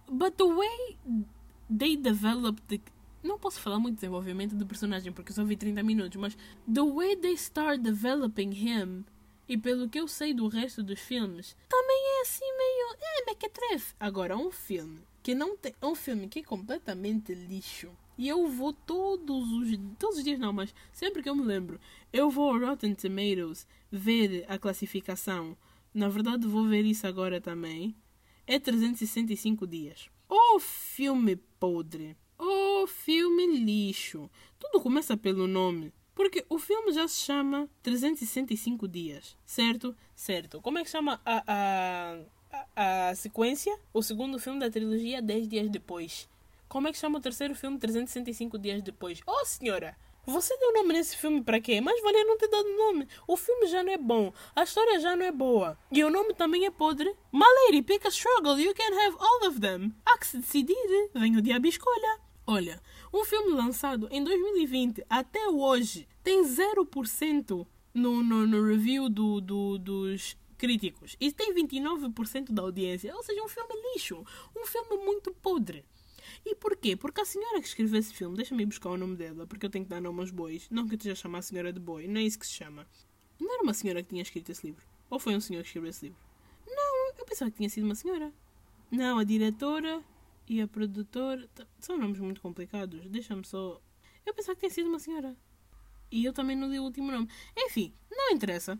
But 0.09 0.35
the 0.35 0.45
way 0.45 0.97
they 1.69 1.97
developed 1.97 2.63
the... 2.67 2.79
Não 3.27 3.37
posso 3.37 3.59
falar 3.59 3.77
muito 3.77 3.95
de 3.95 4.01
desenvolvimento 4.01 4.55
do 4.55 4.65
personagem 4.65 5.11
porque 5.11 5.33
só 5.33 5.43
vi 5.43 5.57
30 5.57 5.83
minutos, 5.83 6.15
mas 6.15 6.37
the 6.71 6.81
way 6.81 7.15
they 7.15 7.33
start 7.33 7.81
developing 7.81 8.51
him 8.51 9.03
e 9.49 9.57
pelo 9.57 9.87
que 9.87 9.99
eu 9.99 10.07
sei 10.07 10.33
do 10.33 10.47
resto 10.47 10.83
dos 10.83 10.99
filmes, 10.99 11.55
também 11.69 11.97
é 11.97 12.21
assim 12.21 12.45
meio. 12.45 12.97
É 13.01 13.25
mequetrefe. 13.25 13.95
Agora, 13.99 14.37
um 14.37 14.51
filme 14.51 14.99
que 15.23 15.33
não 15.33 15.57
tem. 15.57 15.73
Um 15.81 15.95
filme 15.95 16.27
que 16.27 16.39
é 16.39 16.43
completamente 16.43 17.33
lixo. 17.33 17.89
E 18.17 18.27
eu 18.27 18.47
vou 18.47 18.73
todos 18.73 19.51
os. 19.51 19.77
Todos 19.97 20.17
os 20.17 20.23
dias 20.23 20.39
não, 20.39 20.51
mas 20.51 20.73
sempre 20.91 21.21
que 21.23 21.29
eu 21.29 21.35
me 21.35 21.43
lembro, 21.43 21.79
eu 22.11 22.29
vou 22.29 22.49
ao 22.49 22.59
Rotten 22.59 22.93
Tomatoes 22.93 23.67
ver 23.91 24.45
a 24.49 24.57
classificação. 24.57 25.55
Na 25.93 26.09
verdade, 26.09 26.47
vou 26.47 26.65
ver 26.65 26.85
isso 26.85 27.07
agora 27.07 27.39
também. 27.39 27.95
É 28.45 28.59
365 28.59 29.65
dias. 29.65 30.09
O 30.27 30.59
filme 30.59 31.37
podre. 31.57 32.17
O 32.79 32.85
filme 32.85 33.47
lixo. 33.47 34.29
Tudo 34.59 34.79
começa 34.79 35.17
pelo 35.17 35.47
nome. 35.47 35.91
Porque 36.13 36.45
o 36.47 36.59
filme 36.59 36.91
já 36.91 37.07
se 37.07 37.21
chama 37.21 37.67
365 37.81 38.87
dias, 38.87 39.35
certo? 39.43 39.95
Certo. 40.15 40.61
Como 40.61 40.77
é 40.77 40.83
que 40.83 40.89
chama 40.89 41.19
a, 41.25 41.43
a, 41.47 43.09
a, 43.09 43.15
sequência? 43.15 43.75
O 43.91 44.03
segundo 44.03 44.37
filme 44.37 44.59
da 44.59 44.69
trilogia, 44.69 45.23
10 45.23 45.47
dias 45.47 45.69
depois. 45.69 46.29
Como 46.69 46.87
é 46.87 46.91
que 46.91 46.99
chama 46.99 47.17
o 47.17 47.21
terceiro 47.21 47.55
filme, 47.55 47.79
365 47.79 48.59
dias 48.59 48.83
depois? 48.83 49.21
Oh, 49.25 49.43
senhora! 49.43 49.97
Você 50.27 50.55
deu 50.57 50.73
nome 50.73 50.93
nesse 50.93 51.17
filme 51.17 51.41
para 51.41 51.59
quê? 51.59 51.81
Mas 51.81 51.99
valia 52.03 52.25
não 52.25 52.37
ter 52.37 52.47
dado 52.47 52.69
nome. 52.77 53.07
O 53.27 53.35
filme 53.35 53.65
já 53.65 53.81
não 53.81 53.91
é 53.91 53.97
bom. 53.97 54.31
A 54.55 54.63
história 54.63 54.99
já 54.99 55.15
não 55.15 55.25
é 55.25 55.31
boa. 55.31 55.79
E 55.91 56.03
o 56.03 56.11
nome 56.11 56.35
também 56.35 56.65
é 56.65 56.69
podre. 56.69 57.09
My 57.31 57.47
lady, 57.65 57.81
pick 57.81 58.05
a 58.05 58.09
struggle. 58.09 58.59
You 58.59 58.75
can 58.75 58.93
have 58.93 59.17
all 59.19 59.47
of 59.47 59.59
them. 59.59 59.95
Há 60.05 60.17
que 60.19 60.27
se 60.27 60.37
decidir. 60.37 61.09
Vem 61.15 61.37
o 61.37 61.41
diabo 61.41 61.65
escolha. 61.65 62.26
Olha, 62.49 62.81
um 63.13 63.25
filme 63.25 63.51
lançado 63.51 64.07
em 64.09 64.23
2020 64.23 65.03
até 65.09 65.49
hoje 65.49 66.07
tem 66.23 66.43
0% 66.43 67.67
no, 67.93 68.23
no, 68.23 68.47
no 68.47 68.65
review 68.65 69.09
do, 69.09 69.41
do, 69.41 69.77
dos 69.77 70.37
críticos. 70.57 71.17
E 71.19 71.29
tem 71.29 71.53
29% 71.53 72.53
da 72.53 72.61
audiência. 72.61 73.13
Ou 73.13 73.21
seja, 73.21 73.43
um 73.43 73.49
filme 73.49 73.73
lixo. 73.93 74.23
Um 74.55 74.65
filme 74.65 75.03
muito 75.03 75.33
podre. 75.33 75.83
E 76.45 76.55
porquê? 76.55 76.95
Porque 76.95 77.19
a 77.19 77.25
senhora 77.25 77.59
que 77.59 77.67
escreveu 77.67 77.99
esse 77.99 78.13
filme, 78.13 78.37
deixa-me 78.37 78.65
buscar 78.65 78.91
o 78.91 78.97
nome 78.97 79.17
dela, 79.17 79.45
porque 79.45 79.65
eu 79.65 79.69
tenho 79.69 79.83
que 79.83 79.89
dar 79.89 79.99
nome 79.99 80.21
aos 80.21 80.31
bois. 80.31 80.69
Não 80.69 80.87
que 80.87 80.93
eu 80.93 80.97
esteja 80.97 81.13
a 81.13 81.15
chamar 81.15 81.39
a 81.39 81.41
senhora 81.41 81.73
de 81.73 81.81
boi, 81.81 82.07
não 82.07 82.21
é 82.21 82.23
isso 82.23 82.39
que 82.39 82.47
se 82.47 82.53
chama. 82.53 82.87
Não 83.37 83.53
era 83.53 83.63
uma 83.63 83.73
senhora 83.73 84.01
que 84.01 84.09
tinha 84.09 84.21
escrito 84.21 84.53
esse 84.53 84.67
livro? 84.67 84.85
Ou 85.09 85.19
foi 85.19 85.35
um 85.35 85.41
senhor 85.41 85.63
que 85.63 85.67
escreveu 85.67 85.89
esse 85.89 86.05
livro? 86.05 86.19
Não, 86.65 87.09
eu 87.17 87.25
pensava 87.25 87.51
que 87.51 87.57
tinha 87.57 87.69
sido 87.69 87.83
uma 87.83 87.95
senhora. 87.95 88.31
Não, 88.89 89.19
a 89.19 89.25
diretora 89.25 90.01
e 90.47 90.61
a 90.61 90.67
produtora. 90.67 91.47
São 91.79 91.97
nomes 91.97 92.19
muito 92.19 92.41
complicados. 92.41 93.07
Deixa-me 93.09 93.45
só. 93.45 93.81
Eu 94.25 94.33
pensava 94.33 94.55
que 94.55 94.61
tinha 94.61 94.71
sido 94.71 94.89
uma 94.89 94.99
senhora. 94.99 95.35
E 96.11 96.23
eu 96.23 96.33
também 96.33 96.55
não 96.55 96.69
li 96.69 96.79
o 96.79 96.83
último 96.83 97.11
nome. 97.11 97.29
Enfim, 97.55 97.93
não 98.09 98.31
interessa. 98.31 98.79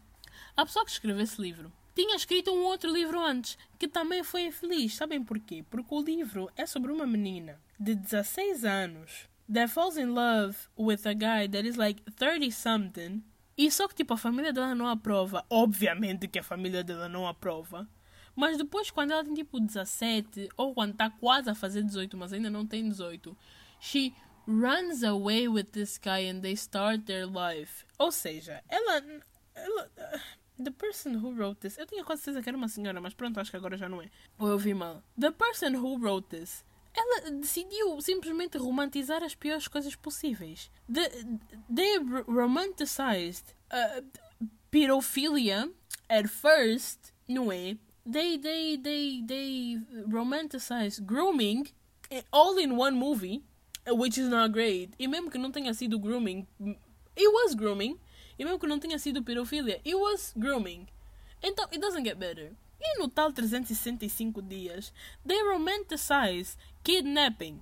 A 0.55 0.65
pessoa 0.65 0.85
que 0.85 0.91
escreveu 0.91 1.23
esse 1.23 1.41
livro 1.41 1.71
tinha 1.95 2.15
escrito 2.15 2.51
um 2.51 2.63
outro 2.63 2.91
livro 2.91 3.19
antes, 3.19 3.57
que 3.79 3.87
também 3.87 4.23
foi 4.23 4.43
infeliz. 4.43 4.95
Sabem 4.95 5.23
porquê? 5.23 5.65
Porque 5.69 5.93
o 5.93 6.01
livro 6.01 6.49
é 6.55 6.65
sobre 6.65 6.91
uma 6.91 7.07
menina 7.07 7.59
de 7.79 7.95
16 7.95 8.63
anos 8.63 9.27
that 9.51 9.71
falls 9.71 9.97
in 9.97 10.13
love 10.13 10.69
with 10.77 11.05
a 11.05 11.13
guy 11.13 11.47
that 11.47 11.67
is 11.67 11.75
like 11.75 12.01
30 12.11 12.51
something. 12.51 13.23
E 13.57 13.71
só 13.71 13.87
que 13.87 13.95
tipo 13.95 14.13
a 14.13 14.17
família 14.17 14.53
dela 14.53 14.75
não 14.75 14.87
aprova. 14.87 15.43
Obviamente 15.49 16.27
que 16.27 16.37
a 16.37 16.43
família 16.43 16.83
dela 16.83 17.09
não 17.09 17.27
aprova. 17.27 17.87
Mas 18.37 18.55
depois 18.55 18.91
quando 18.91 19.11
ela 19.11 19.23
tem 19.23 19.33
tipo 19.33 19.59
17 19.59 20.49
ou 20.55 20.75
quando 20.75 20.91
está 20.91 21.09
quase 21.09 21.49
a 21.49 21.55
fazer 21.55 21.81
18, 21.81 22.15
mas 22.15 22.31
ainda 22.31 22.51
não 22.51 22.67
tem 22.67 22.87
18, 22.87 23.35
she 23.79 24.13
runs 24.47 25.03
away 25.03 25.47
with 25.47 25.65
this 25.71 25.97
guy 25.97 26.29
and 26.29 26.41
they 26.41 26.53
start 26.53 27.03
their 27.05 27.25
life. 27.25 27.83
Ou 27.97 28.11
seja, 28.11 28.63
ela 28.69 29.03
ela 29.55 29.89
The 30.59 30.71
person 30.71 31.15
who 31.17 31.33
wrote 31.33 31.59
this. 31.61 31.77
Eu 31.77 31.85
tinha 31.85 32.03
quase 32.03 32.23
certeza 32.23 32.41
que 32.41 32.49
era 32.49 32.57
uma 32.57 32.67
senhora, 32.67 32.99
mas 32.99 33.13
pronto, 33.13 33.39
acho 33.39 33.51
que 33.51 33.57
agora 33.57 33.77
já 33.77 33.87
não 33.87 34.01
é. 34.01 34.09
Ou 34.39 34.49
eu 34.49 34.57
vi 34.57 34.73
mal. 34.73 35.03
The 35.19 35.31
person 35.31 35.75
who 35.77 35.97
wrote 35.99 36.29
this. 36.29 36.65
Ela 36.95 37.31
decidiu 37.31 37.99
simplesmente 38.01 38.57
romantizar 38.57 39.23
as 39.23 39.35
piores 39.35 39.67
coisas 39.67 39.95
possíveis. 39.95 40.71
The, 40.91 41.09
they 41.73 41.99
romanticized 42.27 43.53
uh, 43.71 44.03
pedophilia 44.71 45.71
at 46.09 46.27
first, 46.27 47.13
não 47.27 47.51
é? 47.51 47.77
They, 48.09 48.37
they, 48.37 48.77
they, 48.77 49.21
they 49.25 49.79
romanticized 50.07 51.05
grooming 51.05 51.67
all 52.31 52.57
in 52.57 52.77
one 52.77 52.97
movie, 52.97 53.43
which 53.85 54.17
is 54.17 54.29
not 54.29 54.53
great. 54.53 54.93
E 54.97 55.07
mesmo 55.07 55.29
que 55.29 55.37
não 55.37 55.51
tenha 55.51 55.73
sido 55.73 55.99
grooming, 55.99 56.47
it 57.17 57.27
was 57.27 57.53
grooming. 57.53 57.99
E 58.39 58.45
mesmo 58.45 58.59
que 58.59 58.67
não 58.67 58.79
tenha 58.79 58.97
sido 58.97 59.21
pedofilia, 59.23 59.81
it 59.83 59.95
was 59.95 60.33
grooming. 60.37 60.87
Então, 61.43 61.65
it 61.71 61.79
doesn't 61.79 62.03
get 62.03 62.17
better. 62.17 62.53
E 62.79 62.99
no 62.99 63.09
tal 63.09 63.33
365 63.33 64.41
dias, 64.41 64.93
they 65.25 65.41
romanticize 65.43 66.55
kidnapping. 66.83 67.59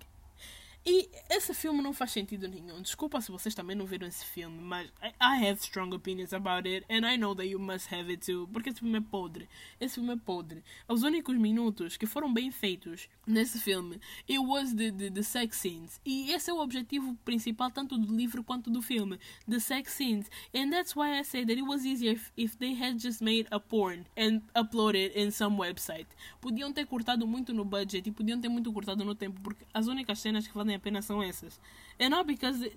E 0.87 1.09
esse 1.31 1.51
filme 1.51 1.81
não 1.81 1.91
faz 1.91 2.11
sentido 2.11 2.47
nenhum. 2.47 2.79
Desculpa 2.79 3.19
se 3.19 3.31
vocês 3.31 3.55
também 3.55 3.75
não 3.75 3.87
viram 3.87 4.07
esse 4.07 4.23
filme, 4.23 4.61
mas 4.61 4.87
I, 5.03 5.47
have 5.49 5.59
strong 5.59 5.95
opinions 5.95 6.31
about 6.31 6.69
it 6.69 6.85
and 6.87 7.11
I 7.11 7.17
know 7.17 7.33
that 7.33 7.47
you 7.47 7.59
must 7.59 7.91
have 7.91 8.11
it 8.11 8.23
too. 8.23 8.47
Porque 8.53 8.69
esse 8.69 8.81
filme 8.81 8.99
é 8.99 9.01
podre. 9.01 9.49
Esse 9.79 9.95
filme 9.95 10.13
é 10.13 10.15
podre. 10.15 10.63
Os 10.87 11.01
únicos 11.01 11.35
minutos 11.37 11.97
que 11.97 12.05
foram 12.05 12.31
bem 12.31 12.51
feitos 12.51 13.09
nesse 13.25 13.59
filme, 13.59 13.99
it 14.29 14.37
was 14.37 14.75
the, 14.75 14.91
the, 14.91 15.09
the 15.09 15.23
sex 15.23 15.57
scenes. 15.57 15.99
E 16.05 16.31
esse 16.31 16.51
é 16.51 16.53
o 16.53 16.59
objetivo 16.59 17.15
principal 17.25 17.71
tanto 17.71 17.97
do 17.97 18.15
livro 18.15 18.43
quanto 18.43 18.69
do 18.69 18.79
filme. 18.79 19.17
The 19.49 19.59
sex 19.59 19.91
scenes. 19.91 20.29
And 20.53 20.69
that's 20.69 20.95
why 20.95 21.19
I 21.19 21.23
say 21.23 21.45
that 21.45 21.59
it 21.59 21.65
was 21.65 21.83
easier 21.83 22.13
if, 22.13 22.31
if 22.37 22.57
they 22.59 22.75
had 22.79 22.99
just 22.99 23.21
made 23.21 23.47
a 23.49 23.59
porn 23.59 24.05
and 24.15 24.41
uploaded 24.53 25.13
in 25.15 25.31
some 25.31 25.57
website. 25.57 26.07
Podiam 26.39 26.71
ter 26.71 26.85
cortado 26.85 27.25
muito 27.25 27.55
no 27.55 27.65
budget 27.65 28.07
e 28.07 28.11
podiam 28.11 28.39
ter 28.39 28.49
muito 28.49 28.71
cortado 28.71 29.03
no 29.03 29.15
tempo, 29.15 29.41
porque 29.41 29.65
as 29.73 29.87
únicas 29.87 30.19
cenas 30.19 30.45
que 30.45 30.53
fazem 30.75 30.77
a 30.77 30.79
pena 30.79 31.01
são 31.01 31.23
essas. 31.23 31.59
É 31.97 32.09
não, 32.09 32.23
because 32.23 32.71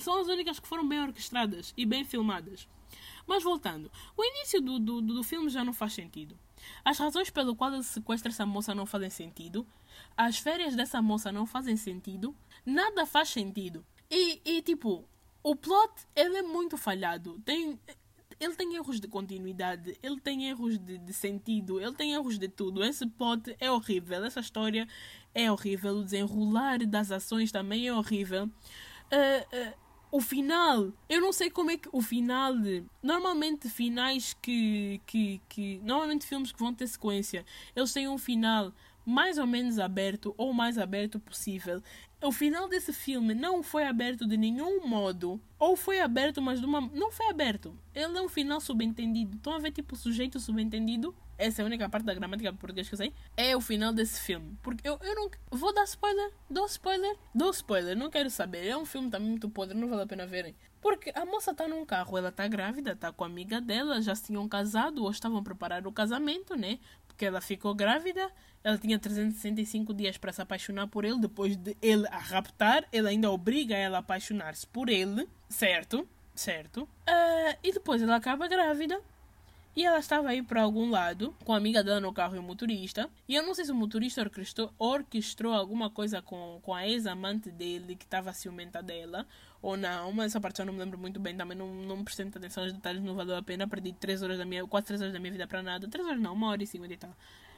são 0.00 0.20
as 0.20 0.26
únicas 0.26 0.58
que 0.58 0.66
foram 0.66 0.86
bem 0.88 1.00
orquestradas 1.00 1.72
e 1.76 1.86
bem 1.86 2.04
filmadas. 2.04 2.68
Mas 3.26 3.42
voltando, 3.42 3.90
o 4.16 4.24
início 4.24 4.60
do, 4.60 4.78
do, 4.78 5.00
do 5.00 5.22
filme 5.22 5.48
já 5.48 5.64
não 5.64 5.72
faz 5.72 5.92
sentido. 5.92 6.38
As 6.84 6.98
razões 6.98 7.30
pelo 7.30 7.54
qual 7.54 7.72
ele 7.72 7.82
sequestra 7.82 8.30
essa 8.30 8.46
moça 8.46 8.74
não 8.74 8.86
fazem 8.86 9.10
sentido. 9.10 9.66
As 10.16 10.38
férias 10.38 10.74
dessa 10.74 11.00
moça 11.00 11.30
não 11.30 11.46
fazem 11.46 11.76
sentido. 11.76 12.34
Nada 12.64 13.06
faz 13.06 13.28
sentido. 13.28 13.84
E, 14.10 14.40
e 14.44 14.62
tipo, 14.62 15.08
o 15.42 15.56
plot 15.56 15.92
ele 16.14 16.38
é 16.38 16.42
muito 16.42 16.76
falhado. 16.76 17.40
Tem, 17.44 17.78
ele 18.40 18.54
tem 18.54 18.74
erros 18.74 19.00
de 19.00 19.08
continuidade, 19.08 19.96
ele 20.02 20.20
tem 20.20 20.48
erros 20.48 20.78
de, 20.78 20.98
de, 20.98 21.12
sentido, 21.12 21.80
ele 21.80 21.94
tem 21.94 22.12
erros 22.12 22.38
de 22.38 22.48
tudo. 22.48 22.84
Esse 22.84 23.06
plot 23.06 23.56
é 23.58 23.70
horrível, 23.70 24.24
essa 24.24 24.40
história 24.40 24.86
é 25.34 25.50
horrível, 25.50 25.96
o 25.96 26.04
desenrolar 26.04 26.78
das 26.86 27.10
ações 27.10 27.50
também 27.50 27.86
é 27.86 27.92
horrível. 27.92 28.44
Uh, 28.44 29.70
uh, 29.70 29.74
o 30.14 30.20
final, 30.20 30.92
eu 31.08 31.20
não 31.20 31.32
sei 31.32 31.50
como 31.50 31.72
é 31.72 31.76
que 31.76 31.88
o 31.90 32.00
final. 32.00 32.54
Normalmente, 33.02 33.68
finais 33.68 34.32
que, 34.40 35.00
que, 35.04 35.40
que. 35.48 35.80
Normalmente, 35.82 36.24
filmes 36.24 36.52
que 36.52 36.58
vão 36.60 36.72
ter 36.72 36.86
sequência, 36.86 37.44
eles 37.74 37.92
têm 37.92 38.08
um 38.08 38.16
final 38.16 38.72
mais 39.04 39.38
ou 39.38 39.46
menos 39.46 39.78
aberto 39.78 40.32
ou 40.38 40.52
mais 40.52 40.78
aberto 40.78 41.18
possível. 41.18 41.82
O 42.24 42.32
final 42.32 42.66
desse 42.66 42.90
filme 42.90 43.34
não 43.34 43.62
foi 43.62 43.86
aberto 43.86 44.26
de 44.26 44.38
nenhum 44.38 44.86
modo. 44.86 45.38
Ou 45.58 45.76
foi 45.76 46.00
aberto, 46.00 46.40
mas 46.40 46.58
de 46.58 46.64
uma. 46.64 46.80
Não 46.80 47.12
foi 47.12 47.28
aberto. 47.28 47.78
Ele 47.94 48.16
é 48.16 48.22
um 48.22 48.30
final 48.30 48.62
subentendido. 48.62 49.36
Estão 49.36 49.52
a 49.52 49.58
ver, 49.58 49.72
tipo, 49.72 49.94
sujeito 49.94 50.40
subentendido? 50.40 51.14
Essa 51.36 51.60
é 51.60 51.62
a 51.62 51.66
única 51.66 51.86
parte 51.86 52.06
da 52.06 52.14
gramática 52.14 52.50
portuguesa 52.54 52.88
que 52.88 52.94
eu 52.94 52.96
sei. 52.96 53.12
É 53.36 53.54
o 53.54 53.60
final 53.60 53.92
desse 53.92 54.22
filme. 54.22 54.56
Porque 54.62 54.88
eu, 54.88 54.98
eu 55.02 55.14
não. 55.14 55.30
Vou 55.50 55.74
dar 55.74 55.84
spoiler? 55.84 56.32
Dou 56.48 56.64
spoiler? 56.64 57.14
Dou 57.34 57.50
spoiler, 57.50 57.94
não 57.94 58.08
quero 58.08 58.30
saber. 58.30 58.68
É 58.68 58.76
um 58.76 58.86
filme 58.86 59.10
também 59.10 59.28
muito 59.28 59.50
podre, 59.50 59.76
não 59.76 59.88
vale 59.88 60.04
a 60.04 60.06
pena 60.06 60.26
verem. 60.26 60.54
Porque 60.80 61.12
a 61.14 61.26
moça 61.26 61.54
tá 61.54 61.68
num 61.68 61.84
carro, 61.84 62.16
ela 62.16 62.32
tá 62.32 62.46
grávida, 62.46 62.94
tá 62.96 63.12
com 63.12 63.24
a 63.24 63.26
amiga 63.26 63.60
dela, 63.60 64.00
já 64.00 64.14
se 64.14 64.24
tinham 64.24 64.48
casado 64.48 65.02
ou 65.02 65.10
estavam 65.10 65.38
a 65.38 65.42
preparar 65.42 65.86
o 65.86 65.92
casamento, 65.92 66.56
né? 66.56 66.78
Porque 67.14 67.26
ela 67.26 67.40
ficou 67.40 67.72
grávida, 67.76 68.28
ela 68.64 68.76
tinha 68.76 68.98
365 68.98 69.94
dias 69.94 70.18
para 70.18 70.32
se 70.32 70.42
apaixonar 70.42 70.88
por 70.88 71.04
ele, 71.04 71.20
depois 71.20 71.56
de 71.56 71.76
ele 71.80 72.08
a 72.08 72.18
raptar, 72.18 72.84
ele 72.92 73.08
ainda 73.08 73.30
obriga 73.30 73.76
ela 73.76 73.98
a 73.98 74.00
apaixonar-se 74.00 74.66
por 74.66 74.88
ele, 74.88 75.28
certo? 75.48 76.08
Certo. 76.34 76.82
Uh, 76.82 77.56
e 77.62 77.72
depois 77.72 78.02
ela 78.02 78.16
acaba 78.16 78.48
grávida 78.48 79.00
e 79.76 79.84
ela 79.84 79.98
estava 79.98 80.28
aí 80.28 80.40
para 80.42 80.62
algum 80.62 80.88
lado, 80.88 81.34
com 81.44 81.52
a 81.52 81.56
amiga 81.56 81.82
dela 81.82 82.00
no 82.00 82.12
carro 82.12 82.36
e 82.36 82.38
o 82.38 82.42
motorista. 82.42 83.10
E 83.28 83.34
eu 83.34 83.42
não 83.42 83.54
sei 83.54 83.64
se 83.64 83.72
o 83.72 83.74
motorista 83.74 84.20
orquestrou, 84.20 84.72
orquestrou 84.78 85.52
alguma 85.52 85.90
coisa 85.90 86.22
com, 86.22 86.60
com 86.62 86.72
a 86.72 86.86
ex-amante 86.86 87.50
dele, 87.50 87.96
que 87.96 88.04
estava 88.04 88.32
ciumenta 88.32 88.80
dela, 88.82 89.26
ou 89.64 89.78
não, 89.78 90.12
mas 90.12 90.26
essa 90.26 90.38
parte 90.38 90.60
eu 90.60 90.66
não 90.66 90.74
me 90.74 90.78
lembro 90.78 90.98
muito 90.98 91.18
bem. 91.18 91.34
Também 91.34 91.56
não, 91.56 91.66
não 91.74 92.04
prestei 92.04 92.26
atenção 92.26 92.64
aos 92.64 92.72
detalhes, 92.74 93.02
não 93.02 93.14
valeu 93.14 93.34
a 93.34 93.42
pena. 93.42 93.66
Perdi 93.66 93.94
3 93.94 94.22
horas 94.22 94.36
da 94.36 94.44
minha, 94.44 94.66
quase 94.66 94.86
3 94.88 95.00
horas 95.00 95.14
da 95.14 95.18
minha 95.18 95.32
vida 95.32 95.46
para 95.46 95.62
nada. 95.62 95.88
3 95.88 96.06
horas 96.06 96.20
não, 96.20 96.34
1 96.34 96.42
hora 96.42 96.62
e 96.62 96.66
50 96.66 96.92
e 96.92 96.96
tal. 96.98 97.16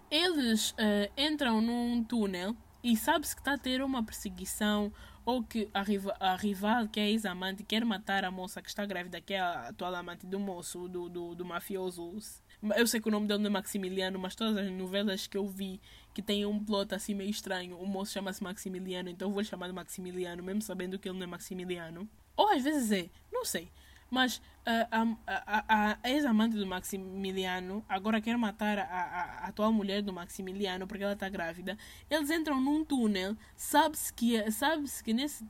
Eles 0.09 0.71
uh, 0.71 1.11
entram 1.17 1.61
num 1.61 2.05
túnel 2.05 2.55
e 2.81 2.97
sabe-se 2.97 3.35
que 3.35 3.41
está 3.41 3.55
a 3.55 3.59
ter 3.59 3.83
uma 3.83 4.05
perseguição 4.05 4.93
ou 5.25 5.43
que 5.43 5.69
a, 5.75 5.83
rival, 5.83 6.17
a 6.21 6.37
rival, 6.37 6.87
que 6.87 7.01
é 7.01 7.11
ex-amante, 7.11 7.65
quer 7.65 7.85
matar 7.85 8.25
a 8.25 8.31
moça 8.31 8.63
que 8.63 8.69
está 8.69 8.87
grávida, 8.87 9.21
que 9.21 9.35
é 9.35 9.41
a 9.41 9.71
atual 9.71 9.93
amante 9.97 10.25
do 10.25 10.39
moço, 10.39 10.87
do, 10.87 11.09
do, 11.09 11.35
do 11.35 11.45
mafioso. 11.45 12.17
Eu 12.77 12.87
sei 12.87 13.01
que 13.01 13.09
o 13.09 13.11
nome 13.11 13.27
dele 13.27 13.41
não 13.41 13.49
é 13.49 13.53
Maximiliano, 13.53 14.17
mas 14.17 14.37
todas 14.37 14.57
as 14.57 14.71
novelas 14.71 15.27
que 15.27 15.37
eu 15.37 15.49
vi 15.49 15.81
que 16.17 16.23
tem 16.23 16.47
um 16.47 16.59
plot 16.59 16.95
assim 16.95 17.13
meio 17.13 17.29
estranho, 17.29 17.77
o 17.77 17.87
moço 17.87 18.11
chama-se 18.11 18.43
Maximiliano, 18.43 19.11
então 19.11 19.29
eu 19.29 19.33
vou 19.33 19.43
lhe 19.43 19.47
chamar 19.47 19.67
de 19.67 19.75
Maximiliano, 19.75 20.43
mesmo 20.43 20.63
sabendo 20.63 20.99
que 20.99 21.07
ele 21.07 21.19
não 21.19 21.25
é 21.25 21.27
Maximiliano. 21.27 22.09
Ou 22.35 22.49
às 22.49 22.65
vezes 22.65 22.91
é, 22.91 23.11
não 23.31 23.45
sei. 23.45 23.71
Mas 24.11 24.39
uh, 24.39 25.13
a, 25.27 25.65
a, 25.69 25.99
a 26.03 26.11
ex-amante 26.11 26.57
do 26.57 26.67
Maximiliano 26.67 27.85
agora 27.87 28.19
quer 28.19 28.39
matar 28.39 28.79
a, 28.79 28.83
a, 28.83 29.49
atual 29.49 29.71
mulher 29.71 30.01
do 30.01 30.11
Maximiliano 30.11 30.87
porque 30.87 31.05
ela 31.05 31.13
está 31.13 31.29
grávida. 31.29 31.77
Eles 32.09 32.31
entram 32.31 32.63
num 32.63 32.83
túnel, 32.83 33.37
sabe-se 33.55 34.11
que, 34.11 34.51
sabe 34.51 34.89
que 35.05 35.13
nesse 35.13 35.45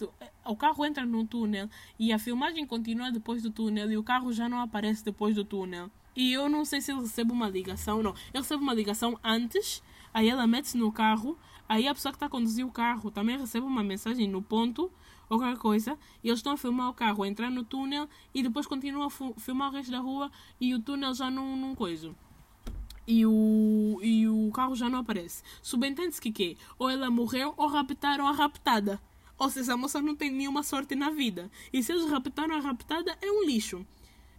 o 0.45 0.57
carro 0.57 0.85
entra 0.85 1.07
num 1.07 1.25
túnel 1.25 1.71
e 1.97 2.13
a 2.13 2.19
filmagem 2.19 2.67
continua 2.67 3.13
depois 3.13 3.41
do 3.41 3.53
túnel 3.53 3.89
e 3.93 3.97
o 3.97 4.03
carro 4.03 4.33
já 4.33 4.49
não 4.49 4.59
aparece 4.59 5.05
depois 5.05 5.37
do 5.37 5.45
túnel. 5.45 5.93
E 6.17 6.33
eu 6.33 6.49
não 6.49 6.65
sei 6.65 6.81
se 6.81 6.91
ele 6.91 7.03
recebe 7.03 7.31
uma 7.31 7.49
ligação, 7.49 8.03
não. 8.03 8.17
Ele 8.33 8.43
recebe 8.43 8.61
uma 8.61 8.75
ligação 8.75 9.17
antes, 9.23 9.81
aí 10.17 10.31
ela 10.31 10.47
mete-se 10.47 10.79
no 10.79 10.91
carro, 10.91 11.37
aí 11.69 11.87
a 11.87 11.95
pessoa 11.95 12.11
que 12.11 12.17
está 12.17 12.25
a 12.25 12.31
conduzir 12.31 12.67
o 12.67 12.73
carro 12.73 13.11
também 13.11 13.37
recebe 13.37 13.67
uma 13.67 13.85
mensagem 13.85 14.27
no 14.27 14.41
ponto 14.41 14.91
ou 15.29 15.39
qualquer 15.39 15.59
coisa, 15.59 15.99
e 16.25 16.29
eles 16.29 16.39
estão 16.39 16.55
a 16.55 16.57
filmar 16.57 16.89
o 16.89 16.95
carro, 16.95 17.23
a 17.23 17.29
entrar 17.29 17.51
no 17.51 17.63
túnel 17.63 18.09
e 18.33 18.43
depois 18.43 18.67
continuam 18.67 19.09
a 19.09 19.11
filmar 19.39 19.69
o 19.69 19.73
resto 19.73 19.93
da 19.93 19.99
rua 19.99 20.31
e 20.59 20.75
o 20.75 20.81
túnel 20.81 21.13
já 21.13 21.31
não, 21.31 21.55
não 21.55 21.75
coisa. 21.75 22.15
E 23.07 23.27
o, 23.27 24.01
e 24.03 24.27
o 24.27 24.51
carro 24.53 24.75
já 24.75 24.89
não 24.89 25.01
aparece. 25.01 25.43
Subentende-se 25.61 26.19
que 26.19 26.33
quê? 26.33 26.57
Ou 26.79 26.89
ela 26.89 27.11
morreu 27.11 27.53
ou 27.55 27.67
raptaram 27.67 28.27
a 28.27 28.33
raptada. 28.33 28.99
Ou 29.37 29.51
seja, 29.51 29.75
a 29.75 29.77
moça 29.77 30.01
não 30.01 30.17
tem 30.17 30.31
nenhuma 30.31 30.63
sorte 30.63 30.95
na 30.95 31.11
vida. 31.11 31.51
E 31.71 31.83
se 31.83 31.93
eles 31.93 32.11
raptaram 32.11 32.57
a 32.57 32.61
raptada, 32.61 33.19
é 33.21 33.31
um 33.31 33.45
lixo. 33.45 33.87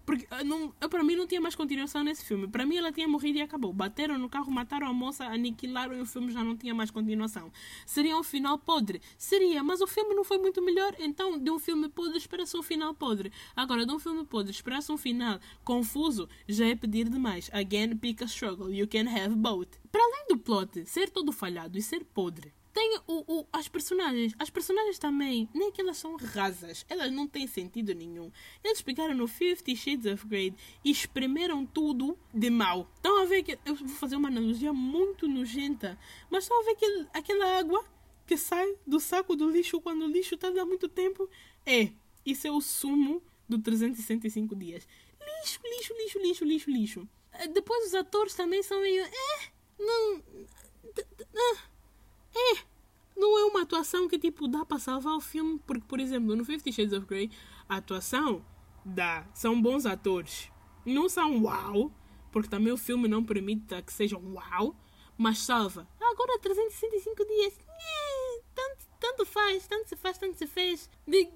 Porque 0.07 0.25
ah, 0.31 0.41
não, 0.41 0.69
para 0.69 1.03
mim 1.03 1.17
não 1.17 1.27
tinha 1.27 1.41
mais 1.41 1.53
continuação 1.53 2.01
nesse 2.01 2.23
filme. 2.23 2.47
Para 2.47 2.65
mim 2.65 2.77
ela 2.77 2.93
tinha 2.93 3.05
morrido 3.09 3.39
e 3.39 3.41
acabou. 3.41 3.73
Bateram 3.73 4.17
no 4.17 4.29
carro, 4.29 4.49
mataram 4.49 4.87
a 4.87 4.93
moça, 4.93 5.25
aniquilaram 5.25 5.97
e 5.97 5.99
o 5.99 6.05
filme 6.05 6.31
já 6.31 6.41
não 6.45 6.55
tinha 6.55 6.73
mais 6.73 6.89
continuação. 6.89 7.51
Seria 7.85 8.17
um 8.17 8.23
final 8.23 8.57
podre? 8.57 9.01
Seria, 9.17 9.61
mas 9.61 9.81
o 9.81 9.85
filme 9.85 10.15
não 10.15 10.23
foi 10.23 10.37
muito 10.37 10.61
melhor. 10.61 10.95
Então, 10.97 11.37
de 11.37 11.51
um 11.51 11.59
filme 11.59 11.89
podre, 11.89 12.17
espera-se 12.17 12.55
um 12.55 12.63
final 12.63 12.93
podre. 12.93 13.33
Agora, 13.53 13.85
de 13.85 13.91
um 13.91 13.99
filme 13.99 14.23
podre, 14.25 14.51
espera-se 14.51 14.89
um 14.93 14.97
final 14.97 15.41
confuso, 15.65 16.29
já 16.47 16.65
é 16.67 16.73
pedir 16.73 17.09
demais. 17.09 17.49
Again, 17.51 17.97
pick 17.97 18.21
a 18.21 18.27
struggle. 18.27 18.73
You 18.73 18.87
can 18.87 19.09
have 19.09 19.35
both. 19.35 19.77
Para 19.91 20.01
além 20.01 20.27
do 20.29 20.37
plot 20.37 20.85
ser 20.85 21.09
todo 21.09 21.33
falhado 21.33 21.77
e 21.77 21.81
ser 21.81 22.05
podre, 22.05 22.53
tem 22.77 22.99
o, 23.07 23.39
o, 23.39 23.47
as 23.51 23.67
personagens. 23.67 24.35
As 24.37 24.51
personagens 24.51 24.99
também, 24.99 25.49
nem 25.51 25.71
que 25.71 25.81
elas 25.81 25.97
são 25.97 26.15
rasas. 26.15 26.85
Elas 26.87 27.11
não 27.11 27.27
têm 27.27 27.47
sentido 27.47 27.91
nenhum. 27.95 28.31
Eles 28.63 28.83
pegaram 28.83 29.15
no 29.15 29.27
Fifty 29.27 29.75
Shades 29.75 30.05
of 30.05 30.27
Grey 30.27 30.53
e 30.85 30.91
espremeram 30.91 31.65
tudo 31.65 32.15
de 32.31 32.51
mal. 32.51 32.87
Estão 32.95 33.19
a 33.19 33.25
ver 33.25 33.41
que. 33.41 33.57
Eu 33.65 33.73
vou 33.73 33.87
fazer 33.87 34.15
uma 34.15 34.27
analogia 34.27 34.71
muito 34.71 35.27
nojenta. 35.27 35.97
Mas 36.29 36.43
estão 36.43 36.61
a 36.61 36.65
ver 36.65 36.75
que 36.75 37.07
aquela 37.15 37.57
água 37.57 37.83
que 38.27 38.37
sai 38.37 38.75
do 38.85 38.99
saco 38.99 39.35
do 39.35 39.49
lixo 39.49 39.81
quando 39.81 40.03
o 40.03 40.07
lixo 40.07 40.35
está 40.35 40.49
há 40.49 40.65
muito 40.65 40.87
tempo? 40.87 41.27
É. 41.65 41.91
Isso 42.23 42.45
é 42.45 42.51
o 42.51 42.61
sumo 42.61 43.23
do 43.49 43.57
365 43.57 44.55
dias. 44.55 44.87
Lixo, 45.19 45.59
lixo, 45.63 45.93
lixo, 45.95 46.19
lixo, 46.19 46.45
lixo, 46.45 46.69
lixo. 46.69 47.09
Depois 47.55 47.87
os 47.87 47.95
atores 47.95 48.35
também 48.35 48.61
são 48.61 48.79
meio. 48.81 49.03
É. 49.03 49.51
Não. 49.79 50.21
É, 52.37 52.57
não 53.15 53.37
é 53.39 53.45
uma 53.45 53.63
atuação 53.63 54.07
que 54.07 54.19
tipo 54.19 54.47
dá 54.47 54.63
para 54.63 54.77
salvar 54.77 55.15
o 55.15 55.21
filme, 55.21 55.59
porque 55.65 55.85
por 55.87 55.99
exemplo, 55.99 56.35
no 56.35 56.45
Fifty 56.45 56.71
Shades 56.71 56.93
of 56.93 57.07
Grey, 57.07 57.31
a 57.67 57.77
atuação 57.77 58.45
dá, 58.85 59.27
são 59.33 59.59
bons 59.59 59.85
atores. 59.85 60.51
Não 60.85 61.09
são 61.09 61.43
uau, 61.43 61.91
porque 62.31 62.49
também 62.49 62.71
o 62.71 62.77
filme 62.77 63.07
não 63.07 63.23
permite 63.23 63.81
que 63.81 63.91
sejam 63.91 64.21
uau, 64.33 64.75
mas 65.17 65.39
salva. 65.39 65.87
Agora 65.99 66.39
365 66.39 67.25
dias, 67.25 67.59
tanto, 68.53 68.87
tanto 68.99 69.25
faz, 69.25 69.67
tanto 69.67 69.89
se 69.89 69.95
faz, 69.95 70.17
tanto 70.17 70.37
se 70.37 70.47
fez. 70.47 70.89
De, 71.07 71.27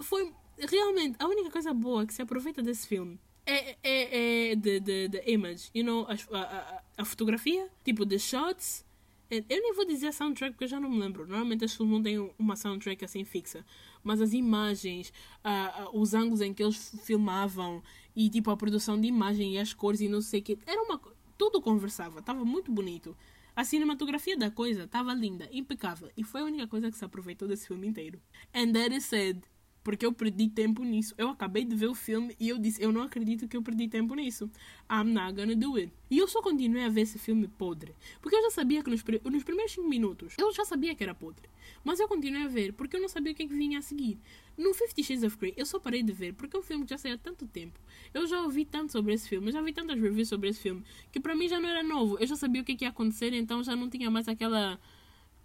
foi 0.00 0.32
realmente 0.58 1.16
a 1.18 1.26
única 1.26 1.50
coisa 1.50 1.74
boa 1.74 2.06
que 2.06 2.14
se 2.14 2.22
aproveita 2.22 2.62
desse 2.62 2.86
filme 2.86 3.20
é, 3.46 3.76
é, 3.82 4.52
é 4.52 4.56
the 4.56 5.22
image, 5.26 5.70
you 5.72 5.84
know, 5.84 6.06
a, 6.08 6.38
a, 6.38 6.82
a 6.98 7.04
fotografia, 7.04 7.70
tipo, 7.84 8.04
the 8.04 8.18
shots, 8.18 8.84
eu 9.30 9.44
nem 9.48 9.74
vou 9.74 9.84
dizer 9.84 10.08
a 10.08 10.12
soundtrack 10.12 10.52
porque 10.52 10.64
eu 10.64 10.68
já 10.68 10.80
não 10.80 10.90
me 10.90 10.98
lembro. 10.98 11.26
Normalmente 11.26 11.64
as 11.64 11.74
filmes 11.74 11.94
não 11.94 12.02
têm 12.02 12.32
uma 12.38 12.56
soundtrack 12.56 13.04
assim 13.04 13.24
fixa. 13.24 13.64
Mas 14.02 14.20
as 14.20 14.32
imagens, 14.32 15.12
uh, 15.44 15.84
uh, 15.84 16.00
os 16.00 16.14
ângulos 16.14 16.40
em 16.40 16.54
que 16.54 16.62
eles 16.62 16.94
filmavam 17.02 17.82
e 18.14 18.30
tipo 18.30 18.50
a 18.50 18.56
produção 18.56 19.00
de 19.00 19.08
imagem 19.08 19.54
e 19.54 19.58
as 19.58 19.72
cores 19.74 20.00
e 20.00 20.08
não 20.08 20.20
sei 20.20 20.40
o 20.40 20.42
que. 20.42 20.58
Era 20.66 20.82
uma. 20.82 21.00
Tudo 21.36 21.60
conversava, 21.60 22.20
estava 22.20 22.44
muito 22.44 22.70
bonito. 22.70 23.16
A 23.54 23.64
cinematografia 23.64 24.36
da 24.36 24.50
coisa 24.50 24.84
estava 24.84 25.14
linda, 25.14 25.48
impecável. 25.50 26.10
E 26.16 26.22
foi 26.22 26.42
a 26.42 26.44
única 26.44 26.66
coisa 26.66 26.90
que 26.90 26.96
se 26.96 27.04
aproveitou 27.04 27.48
desse 27.48 27.66
filme 27.66 27.86
inteiro. 27.86 28.20
And 28.54 28.72
that 28.72 28.94
is 28.94 29.04
said 29.06 29.42
porque 29.86 30.04
eu 30.04 30.12
perdi 30.12 30.48
tempo 30.48 30.82
nisso. 30.82 31.14
Eu 31.16 31.28
acabei 31.28 31.64
de 31.64 31.76
ver 31.76 31.86
o 31.86 31.94
filme 31.94 32.34
e 32.40 32.48
eu 32.48 32.58
disse, 32.58 32.82
eu 32.82 32.90
não 32.90 33.02
acredito 33.02 33.46
que 33.46 33.56
eu 33.56 33.62
perdi 33.62 33.86
tempo 33.86 34.16
nisso. 34.16 34.50
I'm 34.90 35.12
not 35.12 35.32
gonna 35.32 35.54
do 35.54 35.76
it. 35.76 35.92
E 36.10 36.18
eu 36.18 36.26
só 36.26 36.42
continuei 36.42 36.82
a 36.82 36.88
ver 36.88 37.02
esse 37.02 37.20
filme 37.20 37.46
podre. 37.46 37.94
Porque 38.20 38.34
eu 38.34 38.42
já 38.42 38.50
sabia 38.50 38.82
que 38.82 38.90
nos, 38.90 39.04
nos 39.30 39.44
primeiros 39.44 39.70
5 39.74 39.88
minutos, 39.88 40.34
eu 40.38 40.52
já 40.52 40.64
sabia 40.64 40.92
que 40.92 41.04
era 41.04 41.14
podre. 41.14 41.48
Mas 41.84 42.00
eu 42.00 42.08
continuei 42.08 42.42
a 42.42 42.48
ver 42.48 42.72
porque 42.72 42.96
eu 42.96 43.00
não 43.00 43.08
sabia 43.08 43.30
o 43.32 43.34
que, 43.36 43.44
é 43.44 43.46
que 43.46 43.54
vinha 43.54 43.78
a 43.78 43.82
seguir. 43.82 44.18
No 44.58 44.74
Fifty 44.74 45.04
Shades 45.04 45.22
of 45.22 45.36
Grey, 45.36 45.54
eu 45.56 45.64
só 45.64 45.78
parei 45.78 46.02
de 46.02 46.12
ver 46.12 46.34
porque 46.34 46.56
é 46.56 46.58
um 46.58 46.64
filme 46.64 46.84
que 46.84 46.90
já 46.90 46.98
saiu 46.98 47.14
há 47.14 47.18
tanto 47.18 47.46
tempo. 47.46 47.78
Eu 48.12 48.26
já 48.26 48.42
ouvi 48.42 48.64
tanto 48.64 48.90
sobre 48.90 49.14
esse 49.14 49.28
filme, 49.28 49.46
eu 49.48 49.52
já 49.52 49.62
vi 49.62 49.72
tantas 49.72 50.00
reviews 50.00 50.28
sobre 50.28 50.48
esse 50.48 50.58
filme, 50.58 50.82
que 51.12 51.20
para 51.20 51.32
mim 51.36 51.48
já 51.48 51.60
não 51.60 51.68
era 51.68 51.84
novo. 51.84 52.18
Eu 52.18 52.26
já 52.26 52.34
sabia 52.34 52.60
o 52.60 52.64
que, 52.64 52.72
é 52.72 52.74
que 52.74 52.84
ia 52.84 52.88
acontecer, 52.88 53.32
então 53.34 53.62
já 53.62 53.76
não 53.76 53.88
tinha 53.88 54.10
mais 54.10 54.26
aquela 54.26 54.80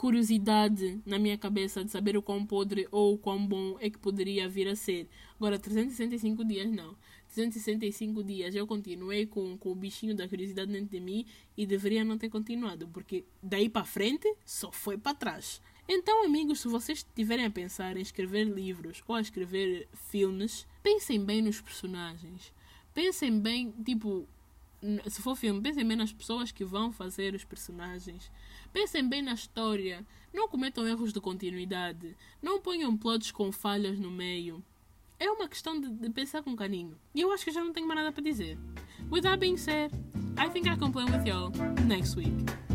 curiosidade 0.02 1.00
na 1.06 1.20
minha 1.20 1.38
cabeça 1.38 1.86
de 1.86 1.92
saber 1.92 2.18
o 2.18 2.24
quão 2.24 2.44
podre 2.44 2.88
ou 2.92 3.14
o 3.14 3.18
quão 3.20 3.46
bom 3.46 3.78
é 3.80 3.88
que 3.88 4.00
poderia 4.00 4.50
vir 4.50 4.68
a 4.68 4.76
ser. 4.76 5.08
Agora, 5.36 5.60
365 5.60 6.44
dias 6.44 6.68
não. 6.72 6.96
365 7.36 8.24
dias 8.24 8.56
eu 8.56 8.66
continuei 8.66 9.28
com, 9.28 9.56
com 9.60 9.72
o 9.72 9.76
bichinho 9.76 10.16
da 10.16 10.28
curiosidade 10.28 10.72
dentro 10.72 10.90
de 10.90 11.00
mim 11.00 11.24
e 11.56 11.68
deveria 11.68 12.04
não 12.04 12.18
ter 12.18 12.30
continuado, 12.30 12.88
porque 12.88 13.26
daí 13.44 13.70
para 13.70 13.86
frente 13.86 14.28
só 14.44 14.72
foi 14.72 14.98
para 14.98 15.14
trás. 15.14 15.62
Então, 15.88 16.26
amigos, 16.26 16.62
se 16.62 16.68
vocês 16.68 17.06
estiverem 17.08 17.46
a 17.46 17.52
pensar 17.52 17.96
em 17.96 18.02
escrever 18.02 18.46
livros 18.46 19.04
ou 19.08 19.14
a 19.14 19.22
escrever 19.22 19.88
filmes, 20.10 20.66
pensem 20.82 21.24
bem 21.24 21.44
nos 21.44 21.62
personagens. 21.62 22.52
Pensem 22.92 23.40
bem, 23.40 23.72
tipo, 23.86 24.28
se 25.08 25.22
for 25.22 25.36
filme, 25.36 25.62
pensem 25.62 25.88
bem 25.88 25.96
nas 25.96 26.12
pessoas 26.12 26.52
que 26.52 26.66
vão 26.66 26.92
fazer 26.92 27.36
os 27.36 27.44
personagens. 27.44 28.32
Pensem 28.73 29.07
bem 29.07 29.21
na 29.21 29.34
história. 29.34 30.05
Não 30.34 30.47
cometam 30.47 30.88
erros 30.88 31.12
de 31.12 31.19
continuidade. 31.19 32.15
Não 32.41 32.62
ponham 32.62 32.95
plots 32.95 33.31
com 33.31 33.51
falhas 33.51 33.99
no 33.99 34.10
meio. 34.10 34.63
É 35.19 35.29
uma 35.29 35.47
questão 35.47 35.79
de, 35.79 35.89
de 35.89 36.10
pensar 36.10 36.41
com 36.41 36.55
carinho. 36.55 36.97
E 37.13 37.21
eu 37.21 37.31
acho 37.31 37.43
que 37.43 37.51
já 37.51 37.63
não 37.63 37.73
tenho 37.73 37.88
mais 37.88 37.99
nada 37.99 38.12
para 38.12 38.23
dizer. 38.23 38.57
With 39.12 39.21
that 39.21 39.38
being 39.38 39.57
said, 39.57 39.91
I 40.38 40.49
think 40.49 40.67
I 40.67 40.77
can 40.77 40.91
play 40.91 41.05
with 41.05 41.27
y'all 41.27 41.51
next 41.86 42.15
week. 42.15 42.70